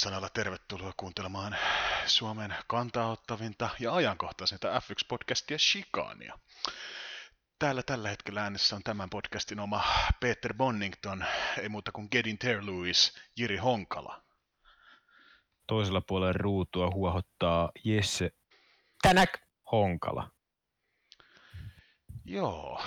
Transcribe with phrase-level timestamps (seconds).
[0.00, 1.56] saatesanoilla tervetuloa kuuntelemaan
[2.06, 6.38] Suomen kantaottavinta ja ajankohtaisinta F1-podcastia Shikania.
[7.58, 9.84] Täällä tällä hetkellä äänessä on tämän podcastin oma
[10.20, 11.24] Peter Bonnington,
[11.58, 14.22] ei muuta kuin Gedin Terluis, Jiri Honkala.
[15.66, 18.30] Toisella puolella ruutua huohottaa Jesse
[19.02, 19.30] Tänäk
[19.72, 20.30] Honkala.
[22.24, 22.82] Joo,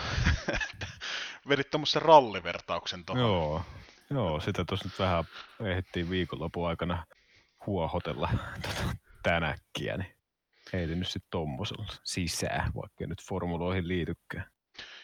[1.49, 3.23] vedit tuommoisen rallivertauksen tuohon.
[3.23, 3.65] Joo,
[4.09, 5.23] joo, sitä tuossa nyt vähän
[5.59, 7.05] ehdittiin viikonlopun aikana
[7.65, 8.29] huohotella
[8.61, 10.15] tota, tänäkkiä, niin
[10.73, 14.45] heitin nyt sitten tommosella sisään, vaikka nyt formuloihin liitykään.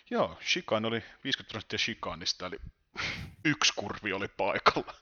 [0.10, 2.58] Joo, Shikan oli 50 prosenttia Shikanista, eli
[3.46, 4.94] yksi kurvi oli paikalla,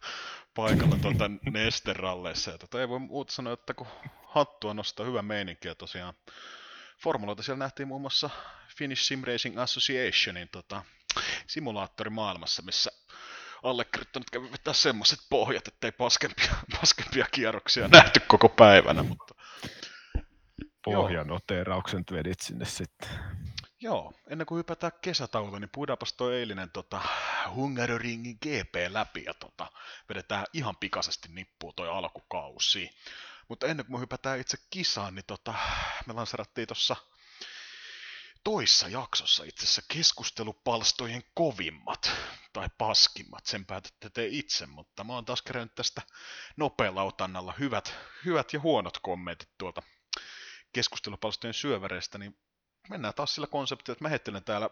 [0.56, 2.52] paikalla tuota nesteralleissa.
[2.52, 3.88] Ja tota, ei voi muuta sanoa, että kun
[4.28, 6.14] hattua nostaa hyvä meininki, ja tosiaan
[7.04, 8.30] formuloita siellä nähtiin muun muassa
[8.78, 10.84] Finnish Sim Racing Associationin tota,
[11.48, 12.92] simulaattorimaailmassa, missä
[13.64, 19.36] allekirjoittanut kävi vetää semmoiset pohjat, ettei paskempia, paskempia kierroksia nähty koko päivänä, mutta
[20.84, 23.10] Pohjanoteerauksen vedit sinne sitten.
[23.80, 27.02] Joo, ennen kuin hypätään kesätauolle, niin puidaanpas toi eilinen tota,
[27.56, 29.72] Hungaroringin GP läpi ja tota,
[30.10, 32.90] vedetään ihan pikaisesti nippuun toi alkukausi.
[33.48, 35.54] Mutta ennen kuin me hypätään itse kisaan, niin tota,
[36.06, 36.96] me lanserattiin tuossa
[38.44, 42.12] toissa jaksossa itse asiassa keskustelupalstojen kovimmat
[42.58, 46.02] tai paskimmat, sen päätätte te itse, mutta mä oon taas kerännyt tästä
[46.56, 49.82] nopealla otannalla hyvät, hyvät ja huonot kommentit tuolta
[50.74, 52.38] keskustelupalstojen syövereistä, niin
[52.90, 54.70] mennään taas sillä konseptilla, että mä heittelen täällä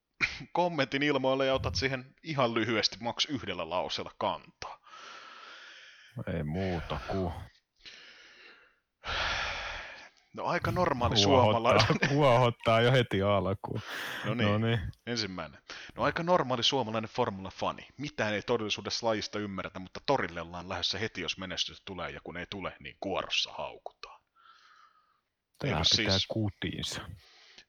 [0.52, 4.78] kommentin ilmoille ja otat siihen ihan lyhyesti maks yhdellä lauseella kantaa.
[6.34, 7.32] Ei muuta kuin
[10.32, 12.10] No aika normaali huohottaa, suomalainen.
[12.14, 13.80] huohottaa jo heti alkuun.
[14.24, 14.80] No niin, No niin.
[15.06, 15.62] ensimmäinen.
[15.96, 17.86] No aika normaali suomalainen formula-fani.
[17.96, 22.36] Mitään ei todellisuudessa lajista ymmärretä, mutta torille ollaan lähdössä heti, jos menestys tulee, ja kun
[22.36, 24.20] ei tule, niin kuorossa haukutaan.
[25.58, 26.26] Tämä pitää siis?
[26.26, 27.00] kutiinsa.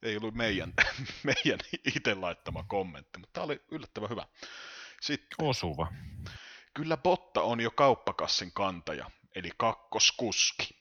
[0.03, 0.73] ei ollut meidän,
[1.23, 1.59] meidän
[1.95, 4.25] itse laittama kommentti, mutta tämä oli yllättävän hyvä.
[5.01, 5.87] Sitten, Osuva.
[6.73, 10.78] kyllä Botta on jo kauppakassin kantaja, eli kakkoskuski.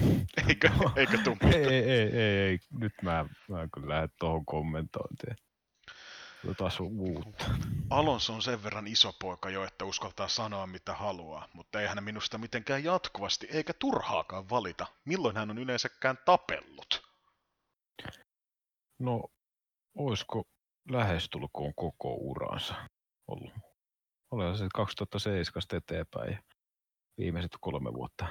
[0.48, 2.58] Eikö, eikö tuu Ei, ei, ei, ei.
[2.70, 5.36] Nyt mä, mä kyllä lähde tuohon kommentointiin.
[6.56, 7.44] Taas on uutta.
[7.90, 12.04] Alonso on sen verran iso poika jo, että uskaltaa sanoa mitä haluaa, mutta ei hän
[12.04, 17.02] minusta mitenkään jatkuvasti eikä turhaakaan valita, milloin hän on yleensäkään tapellut.
[18.98, 19.24] No,
[19.94, 20.44] olisiko
[20.90, 22.74] lähestulkoon koko uransa
[23.28, 23.52] ollut?
[24.30, 26.38] Olen se 2007 eteenpäin ja
[27.18, 28.26] viimeiset kolme vuotta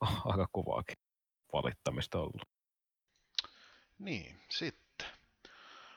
[0.30, 0.96] aika kovaakin
[1.52, 2.48] valittamista ollut.
[3.98, 5.06] Niin, sitten.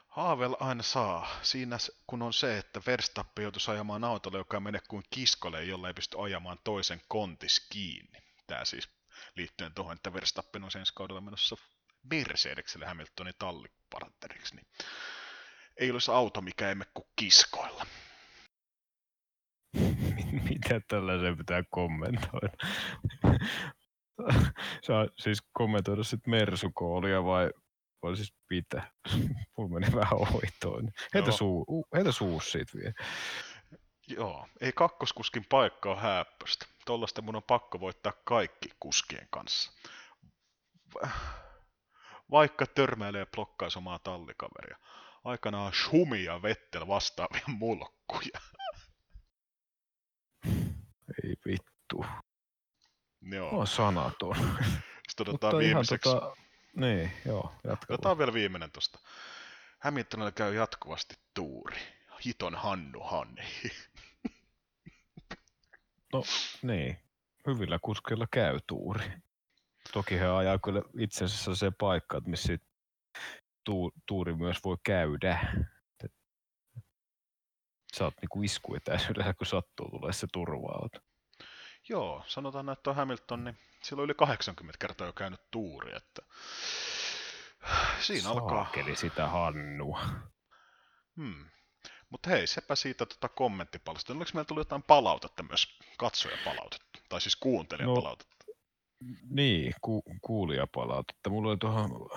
[0.07, 1.27] Haavel aina saa.
[1.41, 1.77] Siinä
[2.07, 5.93] kun on se, että Verstappen joutuisi ajamaan autolle, joka ei mene kuin kiskolle, jolla ei
[5.93, 8.19] pysty ajamaan toisen kontis kiinni.
[8.47, 8.89] Tämä siis
[9.35, 11.55] liittyen tuohon, että Verstappen on ensi kaudella menossa
[12.11, 14.67] Mercedekselle Hamiltonin tallipartneriksi, niin
[15.77, 17.85] ei olisi auto, mikä ei mene kuin kiskoilla.
[20.49, 22.57] Mitä tällaisen pitää kommentoida?
[24.87, 27.49] Saa siis kommentoida sitten Mersukoolia vai,
[28.03, 28.91] vai siis mitä?
[29.57, 30.89] Mulla meni vähän ohitoon.
[31.13, 32.93] Heitä, suu, heitä suus siitä vielä.
[34.07, 36.65] Joo, ei kakkoskuskin paikka ole hääppöstä.
[36.85, 39.71] Tollasta mun on pakko voittaa kaikki kuskien kanssa.
[40.95, 41.09] Va-
[42.31, 44.77] Vaikka törmäilee ja blokkaisi omaa tallikaveria.
[45.23, 48.39] Aikanaan Schumi ja Vettel vastaavia mulkkuja.
[51.23, 52.05] Ei vittu.
[53.21, 54.35] Joo, On sanaton.
[55.09, 56.09] sitten otetaan viimeiseksi.
[56.09, 56.35] tota,
[56.75, 57.93] niin, joo, jatka.
[57.93, 58.99] Otetaan vielä viimeinen tosta.
[59.79, 61.77] Hamiltonilla käy jatkuvasti tuuri.
[62.25, 63.41] Hiton Hannu Hanni.
[66.13, 66.23] No
[66.61, 66.97] niin,
[67.47, 69.11] hyvillä kuskeilla käy tuuri.
[69.93, 72.57] Toki he ajaa kyllä itse asiassa se paikka, että missä
[73.63, 75.53] tu, tuuri myös voi käydä.
[77.97, 80.89] Sä oot niinku iskuetäisyydellä, kun sattuu tulee se turva
[81.89, 86.21] Joo, sanotaan, että on Hamilton, niin sillä on yli 80 kertaa jo käynyt tuuri, että
[87.99, 88.63] siinä alkaa.
[88.63, 90.01] Saakeli sitä Hannua.
[91.15, 91.45] Hmm.
[92.09, 94.13] Mutta hei, sepä siitä tota kommenttipalsta.
[94.13, 98.35] Oliko meillä tullut jotain palautetta myös, katsojapalautetta, tai siis kuuntelijapalautetta?
[99.29, 101.29] Niin, ku, kuulijapalautetta.
[101.29, 102.09] Mulla oli tuohon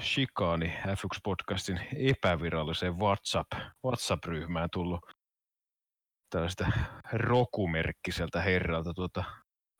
[0.00, 1.80] Shikani F1-podcastin
[2.10, 3.52] epäviralliseen WhatsApp,
[3.84, 5.00] WhatsApp-ryhmään tullut
[6.30, 6.72] tällaista
[7.12, 9.24] rokumerkkiseltä herralta tuota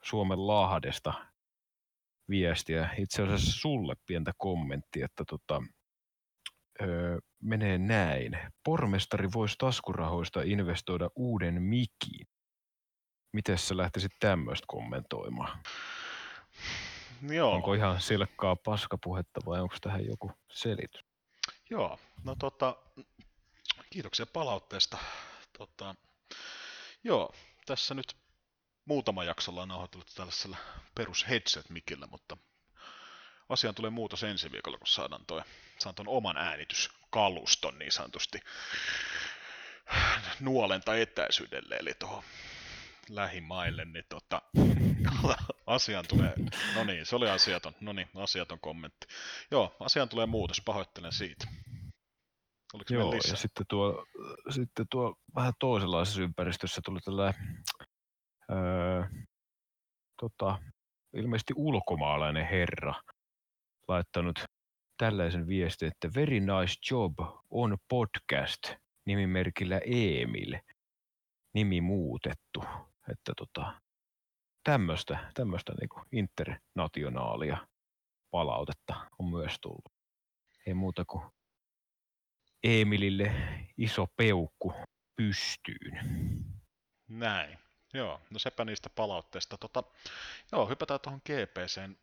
[0.03, 1.15] Suomen Lahdesta
[2.29, 2.89] viestiä.
[2.99, 5.63] Itse asiassa sulle pientä kommenttia, että tota,
[6.83, 8.39] öö, menee näin.
[8.65, 12.27] Pormestari voisi taskurahoista investoida uuden mikin.
[13.33, 15.59] Miten sä lähtisit tämmöistä kommentoimaan?
[17.23, 17.53] Joo.
[17.53, 21.05] Onko ihan silkkaa paskapuhetta vai onko tähän joku selitys?
[21.71, 22.77] Joo, no tota,
[23.91, 24.99] kiitoksia palautteesta.
[25.59, 25.95] Tota,
[27.05, 27.35] joo,
[27.67, 28.17] tässä nyt
[28.85, 30.57] muutama jaksolla on nauhoiteltu tällaisella
[30.95, 32.37] perus headset-mikillä, mutta
[33.49, 35.43] asiaan tulee muutos ensi viikolla, kun saadaan toi,
[35.79, 38.41] saan ton oman äänityskaluston niin sanotusti
[40.41, 42.23] nuolenta etäisyydelle, eli tuohon
[43.11, 44.43] lähimaille, niin tota,
[45.67, 46.35] asiaan tulee,
[46.75, 49.07] no niin, se oli asiaton, no niin, asiaton kommentti.
[49.51, 51.47] Joo, asiaan tulee muutos, pahoittelen siitä.
[52.75, 54.05] Oliko Joo, ja sitten tuo,
[54.51, 57.65] sitten tuo vähän toisenlaisessa ympäristössä tuli tällainen
[58.51, 59.05] öö,
[60.21, 60.59] tota,
[61.13, 62.95] ilmeisesti ulkomaalainen herra
[63.89, 64.45] laittanut
[64.99, 67.15] tällaisen viestin, että very nice job
[67.51, 68.75] on podcast
[69.07, 70.59] nimimerkillä Emil,
[71.55, 72.65] nimi muutettu.
[73.13, 73.81] Että tota,
[74.65, 77.67] tämmöistä, tämmöistä niinku internationaalia
[78.31, 79.93] palautetta on myös tullut.
[80.67, 81.25] Ei muuta kuin
[82.63, 83.33] Emilille
[83.79, 84.75] iso peukku
[85.17, 85.99] pystyyn.
[87.09, 87.59] Näin.
[87.95, 89.59] Joo, no sepä niistä palautteista.
[89.59, 89.83] Tota,
[90.53, 91.99] joo, hypätään tuohon GPCen.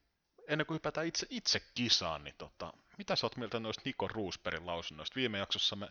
[0.48, 4.66] Ennen kuin hypätään itse, itse kisaan, niin tota, mitä sä oot mieltä noista Niko Roosbergin
[4.66, 5.16] lausunnoista?
[5.16, 5.88] Viime jaksossa me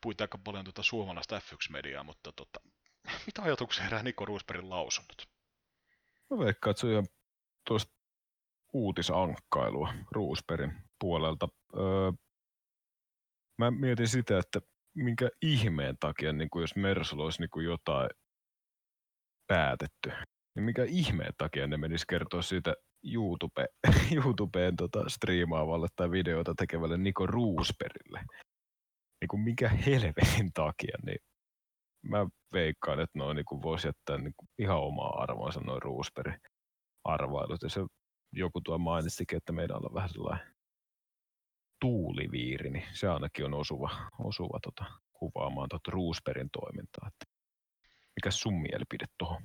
[0.00, 2.60] puhuimme aika paljon tuota suomalaista F1-mediaa, mutta tota,
[3.26, 5.28] mitä ajatuksia herää Niko Roosbergin lausunnot?
[6.30, 7.06] Mä veikkaan, että se on ihan
[7.66, 7.92] tuosta
[8.72, 11.48] uutisankkailua Roosbergin puolelta.
[11.76, 12.12] Öö,
[13.58, 14.60] mä mietin sitä, että
[14.94, 18.10] minkä ihmeen takia, niin kuin jos Mersulla olisi niin kuin jotain
[19.46, 20.10] päätetty,
[20.54, 22.74] niin mikä ihmeen takia ne menis kertoa siitä
[23.12, 23.66] YouTube,
[24.16, 28.20] YouTubeen tota, striimaavalle tai videoita tekevälle Niko Roosbergille.
[29.20, 31.18] Niin kuin mikä helvetin takia, niin
[32.02, 36.40] mä veikkaan, että noin niin voisi jättää niin kuin ihan omaa arvoansa noin Roosbergin
[37.04, 37.62] arvailut.
[37.62, 37.80] Ja se
[38.32, 40.55] joku tuo mainitsikin, että meidän on vähän sellainen
[41.80, 47.08] tuuliviiri, niin se ainakin on osuva, osuva tota, kuvaamaan tuota Roosbergin toimintaa.
[47.08, 47.26] Että
[48.16, 49.42] mikä sun mielipide tuohon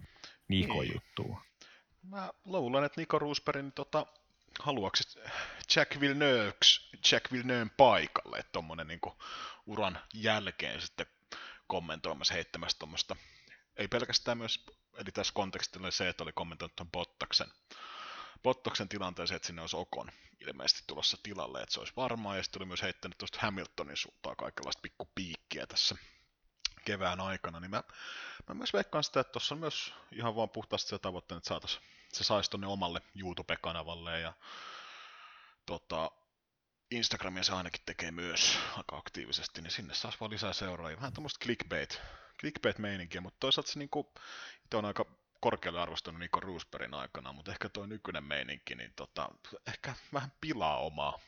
[0.47, 0.93] Nikon Niin.
[0.93, 1.37] juttuun?
[2.01, 4.05] Mä luulen, että Niko Roosbergin niin tota,
[4.59, 5.19] haluaksi
[5.75, 9.13] Jack Villeneuve's, Jack Villeneuven paikalle, että tommonen niinku
[9.65, 11.05] uran jälkeen sitten
[11.67, 13.15] kommentoimassa, heittämässä tuommoista,
[13.77, 14.65] ei pelkästään myös,
[14.97, 17.47] eli tässä kontekstilla se, että oli kommentoinut tuon Bottaksen,
[18.43, 22.61] Bottaksen tilanteeseen, että sinne olisi Okon ilmeisesti tulossa tilalle, että se olisi varmaa, ja sitten
[22.61, 25.95] oli myös heittänyt tuosta Hamiltonin suuntaan kaikenlaista pikkupiikkiä tässä
[26.85, 27.83] kevään aikana, niin mä,
[28.49, 31.83] mä myös veikkaan sitä, että tuossa on myös ihan vaan puhtaasti se tavoitteen, että saataisiin,
[32.13, 34.19] se saisi tonne omalle YouTube-kanavalle.
[34.19, 34.33] Ja
[35.65, 36.11] tota,
[36.91, 40.97] Instagramia se ainakin tekee myös aika aktiivisesti, niin sinne saisi vaan lisää seuraajia.
[40.97, 42.01] Vähän tämmöistä clickbait,
[42.39, 44.13] clickbait-meininkiä, mutta toisaalta se niinku,
[44.65, 45.05] itse on aika
[45.41, 49.29] korkealle arvostanut Nico Roosbergin aikana, mutta ehkä tuo nykyinen meininki, niin tota,
[49.67, 51.19] ehkä vähän pilaa omaa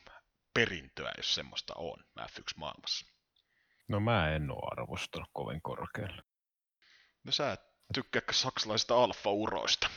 [0.54, 3.14] perintöä, jos semmoista on F1-maailmassa.
[3.88, 6.22] No mä en ole arvostanut kovin korkealle.
[7.24, 7.60] No sä et
[7.94, 9.90] tykkää saksalaisista alfa-uroista.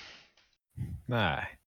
[1.07, 1.59] Näin.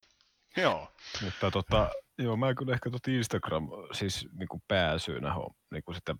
[0.56, 0.92] Joo.
[1.22, 6.14] Mutta tota, joo, mä kyllä ehkä tuot Instagram siis niinku pääsyynä on niinku sitä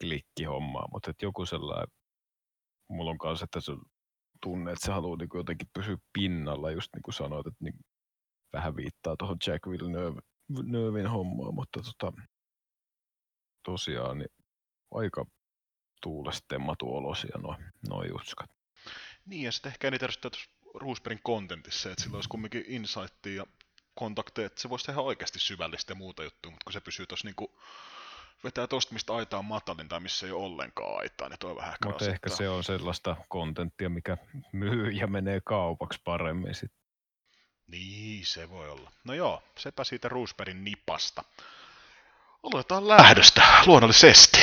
[0.00, 1.88] klikkihommaa, mutta et joku sellainen,
[2.88, 3.72] mulla on kanssa, että se
[4.42, 7.74] tunne, että se haluaa niinku jotenkin pysyä pinnalla, just niin kuin sanoit, että niin
[8.52, 12.12] vähän viittaa tuohon Jack Villeneuvein hommaan, mutta tota,
[13.64, 14.30] tosiaan niin
[14.90, 15.24] aika
[16.02, 18.50] tuulestemmattu olosia noin noi jutskat.
[19.24, 23.46] Niin, ja sitten ehkä eniten tuossa Roosbergin kontentissa, että sillä olisi kumminkin insightia ja
[23.94, 27.28] kontakteja, että se voisi tehdä oikeasti syvällistä ja muuta juttua, mutta kun se pysyy tuossa
[27.28, 27.58] niinku
[28.44, 31.72] vetää tosta, mistä aita on matalin tai missä ei ole ollenkaan aitaa, niin toi vähän
[31.72, 34.16] ehkä Mutta ehkä se on sellaista kontenttia, mikä
[34.52, 36.72] myy ja menee kaupaksi paremmin sit.
[37.66, 38.92] Niin, se voi olla.
[39.04, 41.24] No joo, sepä siitä Roosbergin nipasta.
[42.42, 44.38] Aloitetaan lähdöstä, luonnollisesti.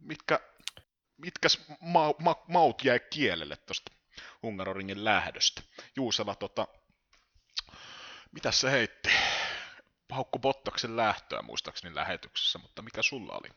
[0.00, 0.40] Mitkä,
[1.16, 3.92] mitkäs ma- ma- maut jäi kielelle tuosta
[4.42, 5.62] Hungaroringin lähdöstä?
[5.96, 6.68] Juusela, tota,
[8.32, 9.10] mitä se heitti?
[10.10, 13.48] Haukku Bottaksen lähtöä muistaakseni lähetyksessä, mutta mikä sulla oli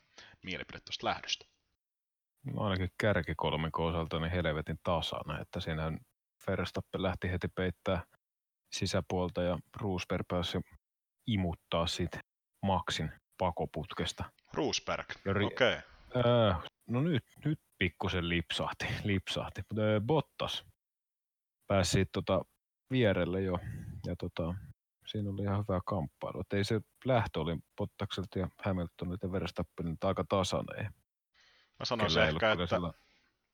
[0.43, 1.45] mielipide tuosta lähdöstä?
[2.43, 5.97] No ainakin kärkikolmikon osalta niin helvetin tasana, että siinä
[6.47, 8.03] Verstappen lähti heti peittää
[8.73, 10.57] sisäpuolta ja Roosberg pääsi
[11.27, 12.19] imuttaa siitä
[12.65, 14.23] Maxin pakoputkesta.
[14.53, 15.77] Roosberg, ri- okei.
[15.77, 15.81] Okay.
[16.25, 16.53] Öö,
[16.89, 19.61] no nyt, nyt pikkusen lipsahti, lipsahti.
[19.77, 20.65] Öö, Bottas
[21.67, 22.41] pääsi tota
[22.91, 23.59] vierelle jo
[24.05, 24.55] ja tota,
[25.13, 26.39] siinä oli ihan hyvä kamppailu.
[26.39, 30.93] Et ei se lähtö oli Bottakselta ja Hamiltonilta ja Verstappenilta aika tasainen.
[31.79, 32.93] Mä sanoisin Kellä ei ehkä, että sillä-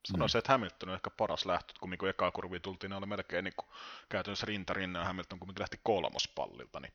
[0.07, 3.43] Sanoisin, että Hamilton on ehkä paras lähtö, kun kun ekaa kurviin tultiin, ne oli melkein
[3.43, 3.69] niin kuin,
[4.09, 6.93] käytännössä rinta rinnan ja Hamilton kumminkin lähti kolmospallilta, niin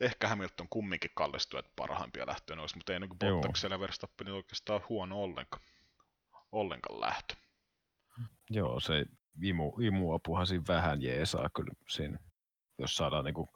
[0.00, 3.18] ehkä Hamilton kumminkin kallistui, että parhaimpia lähtöjä olisi, mutta ei niin.
[3.18, 5.62] Bottaksella ja Verstappenilla oikeastaan huono ollenkaan,
[6.52, 7.34] ollenkaan lähtö.
[8.50, 9.06] Joo, se
[9.42, 12.18] imu, imuapuhan siinä vähän jeesaa kyllä siinä,
[12.78, 13.48] jos saadaan niinku,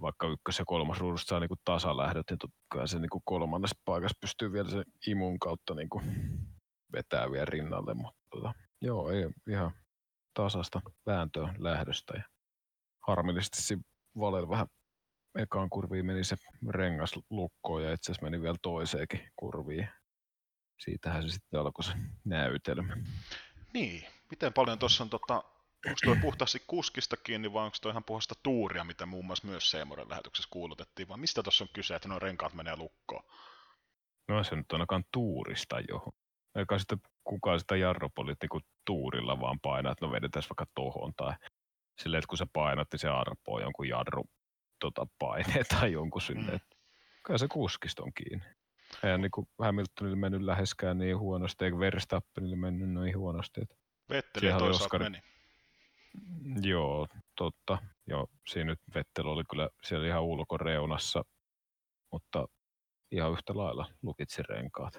[0.00, 4.52] vaikka ykkös- ja kolmas ruudusta saa niinku tasalähdöt, niin kai se niinku kolmannessa paikassa pystyy
[4.52, 6.02] vielä sen imun kautta niinku
[6.92, 9.70] vetää vielä rinnalle, mutta tota, joo, ei ihan
[10.34, 12.22] tasasta vääntöä lähdöstä ja
[13.06, 13.78] harmillisesti
[14.18, 14.66] Valel vähän
[15.38, 16.36] ekaan kurviin meni se
[16.68, 19.88] rengas lukkoon ja itse asiassa meni vielä toiseenkin kurviin.
[20.80, 21.92] Siitähän se sitten alkoi se
[22.24, 22.96] näytelmä.
[23.72, 25.44] Niin, miten paljon tuossa on, tota,
[25.86, 29.70] onko tuo puhtaasti kuskista kiinni vai onko tuo ihan puhasta tuuria, mitä muun muassa myös
[29.70, 33.22] Seemoren lähetyksessä kuulutettiin, vai mistä tuossa on kyse, että nuo renkaat menee lukkoon?
[34.28, 36.12] No se nyt on ainakaan tuurista johon.
[36.54, 38.46] Eikä sitten kukaan sitä jarrupoliitti
[38.84, 41.34] tuurilla vaan painaa, että no vedetään vaikka tohon tai
[41.98, 44.24] silleen, että kun se painatti se arpoo jonkun jarru
[44.80, 46.52] tota, paineen tai jonkun sinne.
[46.52, 46.60] Mm.
[47.22, 48.46] Kyllä se kuskista on kiinni.
[49.04, 53.60] Eihän niin Hamiltonille mennyt läheskään niin huonosti, eikä Verstappenille mennyt niin huonosti.
[53.62, 53.76] Että
[54.10, 55.22] Vetteli toisaalta meni.
[56.62, 57.06] Joo,
[57.36, 57.78] totta.
[58.06, 61.24] Joo, siinä nyt Vettel oli kyllä siellä ihan ulkoreunassa,
[62.12, 62.46] mutta
[63.10, 64.94] ihan yhtä lailla lukitsi renkaat.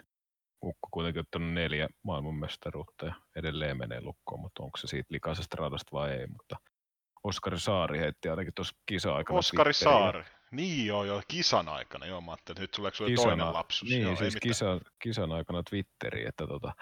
[0.63, 5.91] Ukko kuitenkin ottanut neljä maailmanmestaruutta ja edelleen menee lukkoon, mutta onko se siitä likaisesta radasta
[5.91, 6.27] vai ei.
[6.27, 6.55] Mutta
[7.23, 9.99] Oskari Saari heitti ainakin tuossa kisa-aikana Oskari Twitteriin.
[9.99, 10.23] Saari.
[10.51, 12.05] Niin joo, joo, kisan aikana.
[12.05, 13.89] Joo, mä ajattelin, että nyt tuleeko sulle Kisana- toinen lapsus.
[13.89, 16.73] Niin, joo, siis kisan, kisan aikana Twitteriin, että tota,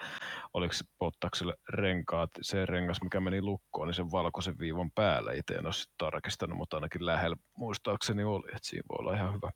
[0.54, 5.32] oliko se Bottakselle renkaat, se rengas, mikä meni lukkoon, niin sen valkoisen viivan päällä.
[5.32, 9.50] Itse en ole tarkistanut, mutta ainakin lähellä muistaakseni oli, että siinä voi olla ihan hyvä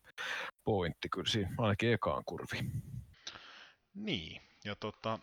[0.64, 2.72] pointti kyllä siinä, ainakin ekaan kurviin.
[3.94, 5.18] Niin, ja tota,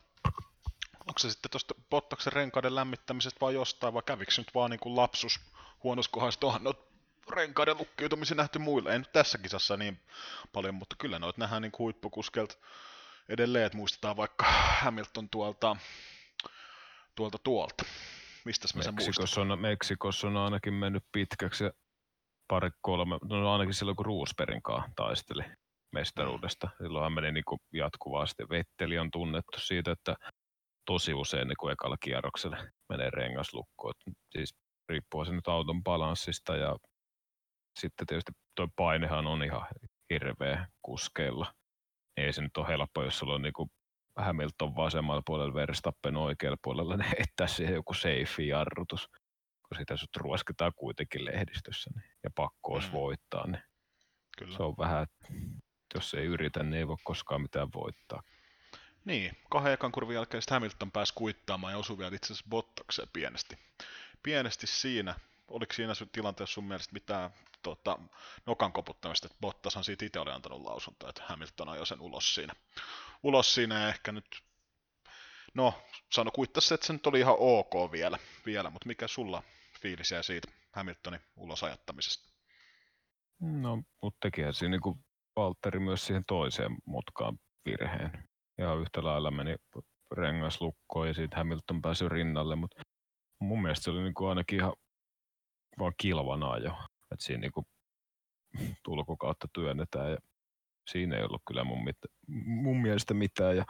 [1.08, 4.80] onko se sitten tuosta Bottaksen renkaiden lämmittämisestä vai jostain, vai kävikö se nyt vaan niin
[4.80, 5.40] kuin lapsus
[5.84, 6.84] huonossa kohdassa, onhan noita
[7.32, 10.00] renkaiden lukkiutumisia nähty muille, ei nyt tässä kisassa niin
[10.54, 12.56] paljon, mutta kyllä noita nähdään niin huippukuskelta
[13.30, 14.46] edelleen, että muistetaan vaikka
[14.82, 15.76] Hamilton tuolta,
[17.16, 17.84] tuolta tuolta.
[18.46, 18.96] Mistäs mä sen?
[18.96, 21.72] Meksikossa on, Meksikossa on ainakin mennyt pitkäksi ja
[22.48, 25.44] pari kolme, no ainakin silloin kun Roosbergin kanssa taisteli
[25.92, 26.70] mestaruudesta.
[26.78, 28.44] Silloinhan meni niin kuin jatkuvasti.
[28.50, 30.16] Vetteli on tunnettu siitä, että
[30.88, 32.58] tosi usein niin kuin ekalla kierroksella
[32.90, 33.94] menee rengas lukkoon.
[34.08, 34.56] Et Siis
[34.90, 36.76] riippuu se nyt auton balanssista ja
[37.80, 39.68] sitten tietysti tuo painehan on ihan
[40.14, 41.54] hirveä kuskeilla.
[42.18, 43.70] Ei se nyt ole helppo, jos sulla on niin kuin
[44.20, 49.08] Hamilton vasemmalla puolella, Verstappen oikealla puolella, niin heittää siihen joku safe jarrutus,
[49.68, 52.94] kun sitä sut ruoskitaan kuitenkin lehdistössä niin, ja pakko olisi Mm.
[52.94, 53.64] voittaa, niin
[54.38, 54.58] Kyllä.
[54.58, 55.34] se on vähän, että
[55.96, 58.22] jos ei yritä, niin ei voi koskaan mitään voittaa.
[59.08, 63.10] Niin, kahden ekan kurvin jälkeen sitten Hamilton pääsi kuittaamaan ja osui vielä itse asiassa Bottakseen
[63.14, 63.58] pienesti.
[64.24, 65.16] Pienesti siinä.
[65.48, 67.32] Oliko siinä tilanteessa sun mielestä mitään
[67.64, 68.00] tota,
[68.46, 72.54] nokan koputtamista, että Bottashan siitä itse oli antanut lausuntoa, että Hamilton ajoi sen ulos siinä.
[73.24, 74.44] Ulos siinä ja ehkä nyt,
[75.54, 75.74] no
[76.12, 79.44] sano kuittasi, että se nyt oli ihan ok vielä, vielä mutta mikä sulla
[79.82, 82.30] fiilis jäi siitä Hamiltonin ulos ajattamisesta?
[83.40, 85.00] No, mutta tekihän siinä niin kuin
[85.36, 88.28] Valtteri myös siihen toiseen mutkaan virheen.
[88.58, 89.56] Ja yhtä lailla meni
[90.12, 92.82] rengas lukkoon ja siitä Hamilton pääsi rinnalle, mutta
[93.40, 94.74] mun mielestä se oli niin kuin ainakin ihan
[95.80, 96.72] vaan kilvan ajo.
[97.12, 97.66] Että siinä niin kuin
[98.84, 100.18] tulkokautta työnnetään ja
[100.90, 101.98] siinä ei ollut kyllä mun, mit,
[102.46, 103.58] mun mielestä mitään.
[103.58, 103.66] Ja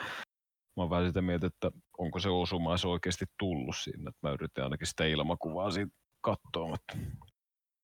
[0.78, 4.10] mä oon vähän sitä mieltä, että onko se osuma edes oikeasti tullut siinä.
[4.10, 5.92] Että mä yritin ainakin sitä ilmakuvaa siitä
[6.22, 6.98] katsoa, mutta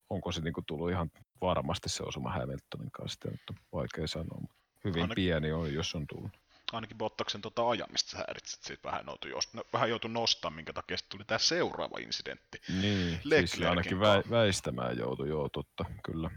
[0.09, 1.09] onko se niin kuin tullut ihan
[1.41, 4.37] varmasti se osuma Hamiltonin kanssa, sitä nyt on vaikea sanoa.
[4.41, 4.55] Mutta
[4.85, 6.42] hyvin Ainakin- pieni on, jos on tullut.
[6.73, 10.97] Ainakin Bottaksen tota ajamista sä häiritsit, siitä vähän joutui, no, vähän joutui nostamaan, minkä takia
[10.97, 12.61] sitten tuli tämä seuraava incidentti.
[12.81, 14.29] Niin, siis Leclercin ainakin kanssa.
[14.29, 16.29] vä- väistämään joutui, joo totta, kyllä.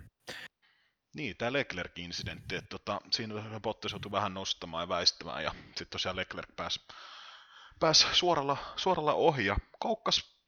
[1.15, 6.17] Niin, tämä Leclerc-incidentti, että tota, siinä Bottas joutui vähän nostamaan ja väistämään, ja sitten tosiaan
[6.17, 6.81] Leclerc pääsi
[7.81, 10.39] pääs suoralla, suoralla ohi, ja koukkas,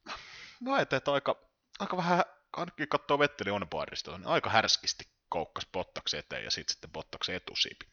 [0.61, 1.37] no että aika,
[1.79, 3.67] aika vähän, ainakin katsoo Vetteli on
[4.07, 7.87] niin aika härskisti koukkas Bottaksen eteen, ja sitten sitten Bottaksen etusiipi.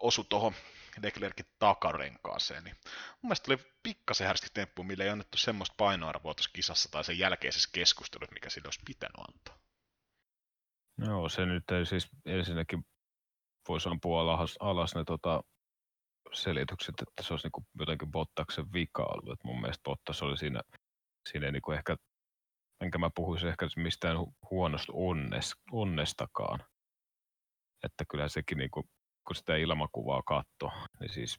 [0.00, 0.54] Osui tuohon
[1.02, 6.50] Leclercin takarenkaaseen, niin mun mielestä oli pikkasen härski temppu, millä ei annettu semmoista painoarvoa tuossa
[6.52, 9.58] kisassa tai sen jälkeisessä keskustelussa, mikä sille olisi pitänyt antaa.
[10.98, 12.86] Joo, se nyt ei siis ensinnäkin
[13.68, 15.42] voisi ampua alas, alas ne tota,
[16.32, 19.32] selitykset, että se olisi niinku jotenkin Bottaksen vika ollut.
[19.32, 20.62] Et mun mielestä Bottas oli siinä,
[21.30, 21.96] siinä ei niinku ehkä
[22.80, 24.16] enkä mä puhuisi ehkä mistään
[24.50, 26.64] huonosta onnes, onnestakaan.
[27.84, 28.86] Että kyllä sekin, niin kuin,
[29.26, 31.38] kun sitä ilmakuvaa katto, niin siis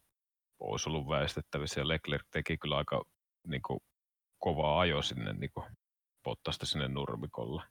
[0.59, 3.03] olisi ollut väestettävissä ja Leclerc teki kyllä aika
[3.47, 3.79] niin kuin,
[4.39, 5.65] kovaa ajo sinne niin kuin,
[6.23, 7.63] pottasta sinne nurmikolle.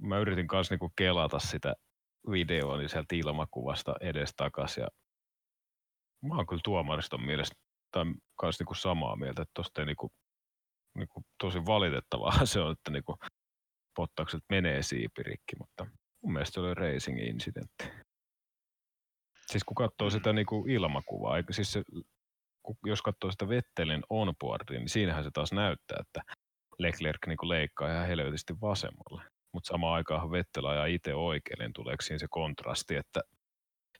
[0.00, 1.74] Mä yritin kanssa niin kelata sitä
[2.30, 4.88] videoa niin sieltä ilmakuvasta edestakas ja
[6.28, 7.54] mä oon kyllä tuomariston mielestä
[7.90, 8.04] tai
[8.40, 10.10] kanssa niin samaa mieltä, että tosta ei niin kuin,
[10.94, 13.16] niin kuin, tosi valitettavaa se on, että niin kuin,
[13.96, 15.86] pottakset menee siipirikki, mutta
[16.22, 18.03] mun mielestä se oli racing incidentti.
[19.54, 21.82] Siis kun katsoo sitä niin kuin ilmakuvaa, siis se,
[22.84, 26.32] jos katsoo sitä Vettelin onboardia, niin siinähän se taas näyttää, että
[26.78, 29.22] Leclerc niin kuin leikkaa ihan helvetisti vasemmalle.
[29.52, 33.20] Mutta samaan aikaan Vettel ajaa itse oikein, niin tuleeko siinä se kontrasti, että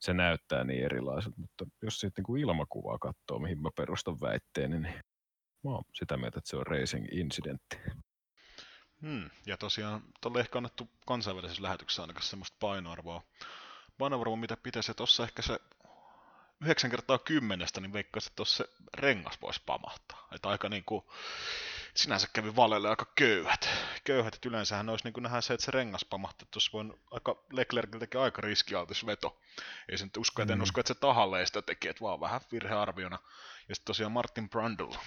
[0.01, 1.41] se näyttää niin erilaiselta.
[1.41, 4.95] Mutta jos sitten niin kuin ilmakuvaa katsoo, mihin mä perustan väitteeni, niin
[5.65, 7.77] mä oon sitä mieltä, että se on racing incidentti.
[9.03, 13.23] Hmm, ja tosiaan tuolle ehkä annettu kansainvälisessä lähetyksessä ainakaan semmoista painoarvoa.
[13.99, 15.59] Painoarvoa, mitä pitäisi, että tuossa ehkä se
[16.61, 20.29] 9 kertaa kymmenestä, niin veikkaisin, että tuossa se rengas voisi pamahtaa.
[20.35, 21.05] Että aika niin kuin,
[21.95, 23.69] sinänsä kävi valelle aika köyhät.
[24.05, 26.49] Köyhät, että yleensähän olisi niin kuin nähdään se, että se rengas pamahtaa.
[26.51, 29.41] Tuossa voi aika, Leclerciltäkin aika riskialtis veto.
[29.89, 30.63] Ei se nyt usko, että en mm.
[30.63, 33.19] usko, että se tahalleen sitä tekee, että vaan vähän virhearviona.
[33.69, 34.99] Ja sitten tosiaan Martin Brundle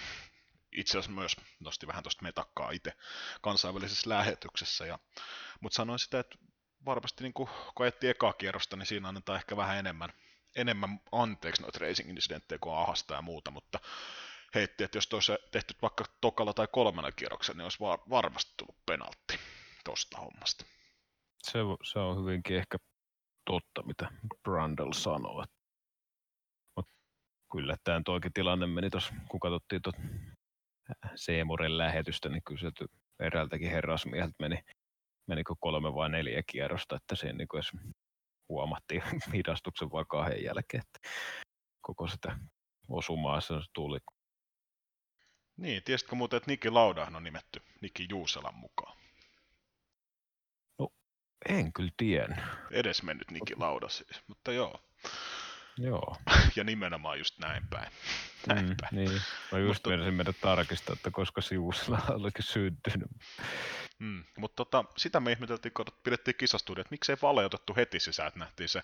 [0.72, 2.92] itse asiassa myös nosti vähän tuosta metakkaa itse
[3.40, 4.86] kansainvälisessä lähetyksessä.
[4.86, 4.98] Ja,
[5.60, 6.38] mutta sanoin sitä, että
[6.88, 7.48] varmasti niin kun
[7.80, 10.12] ajettiin ekaa kierrosta, niin siinä annetaan ehkä vähän enemmän,
[10.56, 13.78] enemmän anteeksi noita racing incidenttejä kuin ahasta ja muuta, mutta
[14.54, 18.86] heitti, että jos olisi tehty vaikka tokalla tai kolmannella kierroksella, niin olisi var- varmasti tullut
[18.86, 19.38] penaltti
[19.84, 20.64] tuosta hommasta.
[21.42, 21.58] Se,
[21.92, 22.78] se on hyvinkin ehkä
[23.44, 24.08] totta, mitä
[24.42, 25.44] Brundle sanoo.
[27.52, 29.96] Kyllä tämä toikin tilanne meni tuossa, kun katsottiin tuot
[31.14, 32.86] Seemuren lähetystä, niin kyllä se
[33.20, 34.58] eräältäkin herrasmieheltä meni,
[35.28, 37.70] menikö kolme vai neljä kierrosta, että siinä niin edes
[38.48, 39.02] huomattiin
[39.34, 41.08] hidastuksen vai kahden jälkeen, että
[41.80, 42.38] koko sitä
[42.88, 43.98] osumaa se tuli.
[45.56, 48.98] Niin, tiesitkö muuten, että Niki Laudahan on nimetty Niki Juuselan mukaan?
[50.78, 50.88] No,
[51.48, 52.36] en kyllä tiedä.
[52.70, 54.80] Edes mennyt Niki Lauda siis, mutta joo.
[55.78, 56.16] Joo.
[56.56, 57.88] ja nimenomaan just näin päin.
[57.88, 58.94] Mm, näin mm, päin.
[58.94, 59.22] Niin.
[59.52, 59.90] Mä just mutta...
[59.90, 63.10] menisin meidän tarkistaa, että koska Siusla olikin syntynyt.
[63.98, 68.28] Mm, mutta tota, sitä me ihmeteltiin, kun pidettiin kisastudia, että miksei vale otettu heti sisään,
[68.28, 68.82] että nähtiin se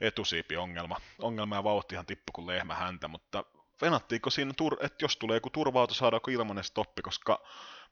[0.00, 1.00] etusiipi-ongelma.
[1.18, 3.44] Ongelma ja vauhtihan tippu kuin lehmä häntä, mutta
[3.82, 7.40] venattiinko siinä, tur- että jos tulee joku turva saadaanko ilmanen stoppi, koska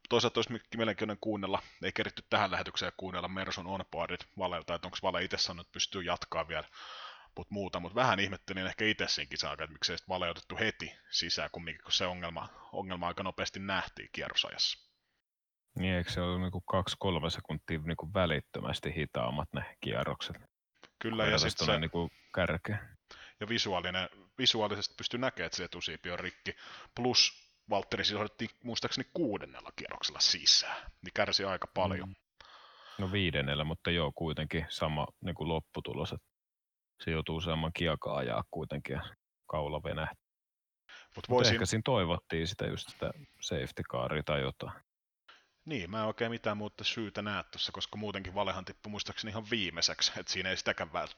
[0.08, 5.24] toisaalta olisi mielenkiintoinen kuunnella, ei keritty tähän lähetykseen kuunnella Mersun onboardit Valelta, että onko Vale
[5.24, 6.68] itse sanonut, että pystyy jatkaa vielä
[7.36, 10.92] mut muuta, mutta vähän ihmettelin ehkä itse siinä kisan että miksei sitten vale otettu heti
[11.10, 14.93] sisään kun se ongelma, ongelma aika nopeasti nähtiin kierrosajassa.
[15.78, 20.36] Niin, eikö se ollut niinku kaksi-kolme sekuntia niinku välittömästi hitaammat ne kierrokset?
[20.98, 21.78] Kyllä, ja sitten se...
[21.78, 22.88] Niinku kärkeä.
[23.40, 24.08] Ja visuaalinen,
[24.38, 26.56] visuaalisesti pystyy näkemään, että se etusiipi on rikki.
[26.94, 32.08] Plus Valtteri otettiin muistaakseni kuudennella kierroksella sisään, niin kärsi aika paljon.
[32.08, 32.14] Mm.
[32.98, 36.12] No viidennellä, mutta joo, kuitenkin sama niin kuin lopputulos.
[36.12, 36.26] Että
[37.04, 39.02] se joutuu useamman kiekaa ajaa kuitenkin ja
[39.46, 40.22] kaula venähti.
[41.16, 41.50] Mut voisin...
[41.50, 43.10] Mut ehkä siinä toivottiin sitä just sitä
[43.40, 44.72] safety caria tai jotain.
[45.64, 49.50] Niin, mä en oikein mitään muuta syytä näe tuossa, koska muutenkin valehan tippui muistaakseni ihan
[49.50, 51.16] viimeiseksi, että siinä ei sitäkään vält...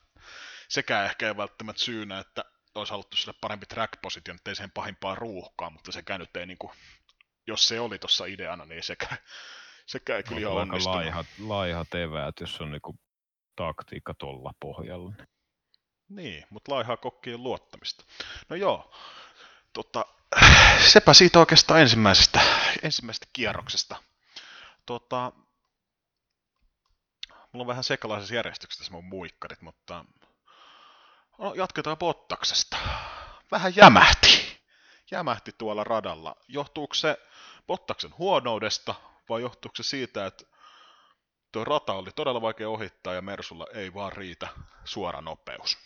[0.69, 5.15] sekään ehkä ei välttämättä syynä, että olisi haluttu sille parempi track position, ettei sen pahimpaa
[5.15, 6.73] ruuhkaa, mutta sekään nyt ei niinku,
[7.47, 9.17] jos se oli tuossa ideana, niin sekä,
[9.87, 10.97] sekä ei kyllä ihan onnistunut.
[10.97, 12.99] Laihat, laihat eväät, jos on niinku
[13.57, 15.13] taktiikka tuolla pohjalla.
[16.09, 18.05] Niin, mutta laihaa kokkien luottamista.
[18.49, 18.95] No joo,
[19.73, 20.05] tota,
[20.93, 22.41] sepä siitä oikeastaan ensimmäisestä,
[22.83, 23.97] ensimmäisestä kierroksesta.
[24.87, 25.33] Tota,
[27.53, 30.05] mulla on vähän sekalaisessa järjestyksessä tässä mun muikkarit, mutta
[31.39, 32.77] no, jatketaan Bottaksesta.
[33.51, 34.57] Vähän jämähti.
[35.11, 36.37] Jämähti tuolla radalla.
[36.49, 37.17] Johtuuko se
[37.67, 38.95] Bottaksen huonoudesta
[39.29, 40.45] vai johtuuko se siitä, että
[41.53, 44.49] tuo rata oli todella vaikea ohittaa ja Mersulla ei vaan riitä
[44.85, 45.79] suora nopeus?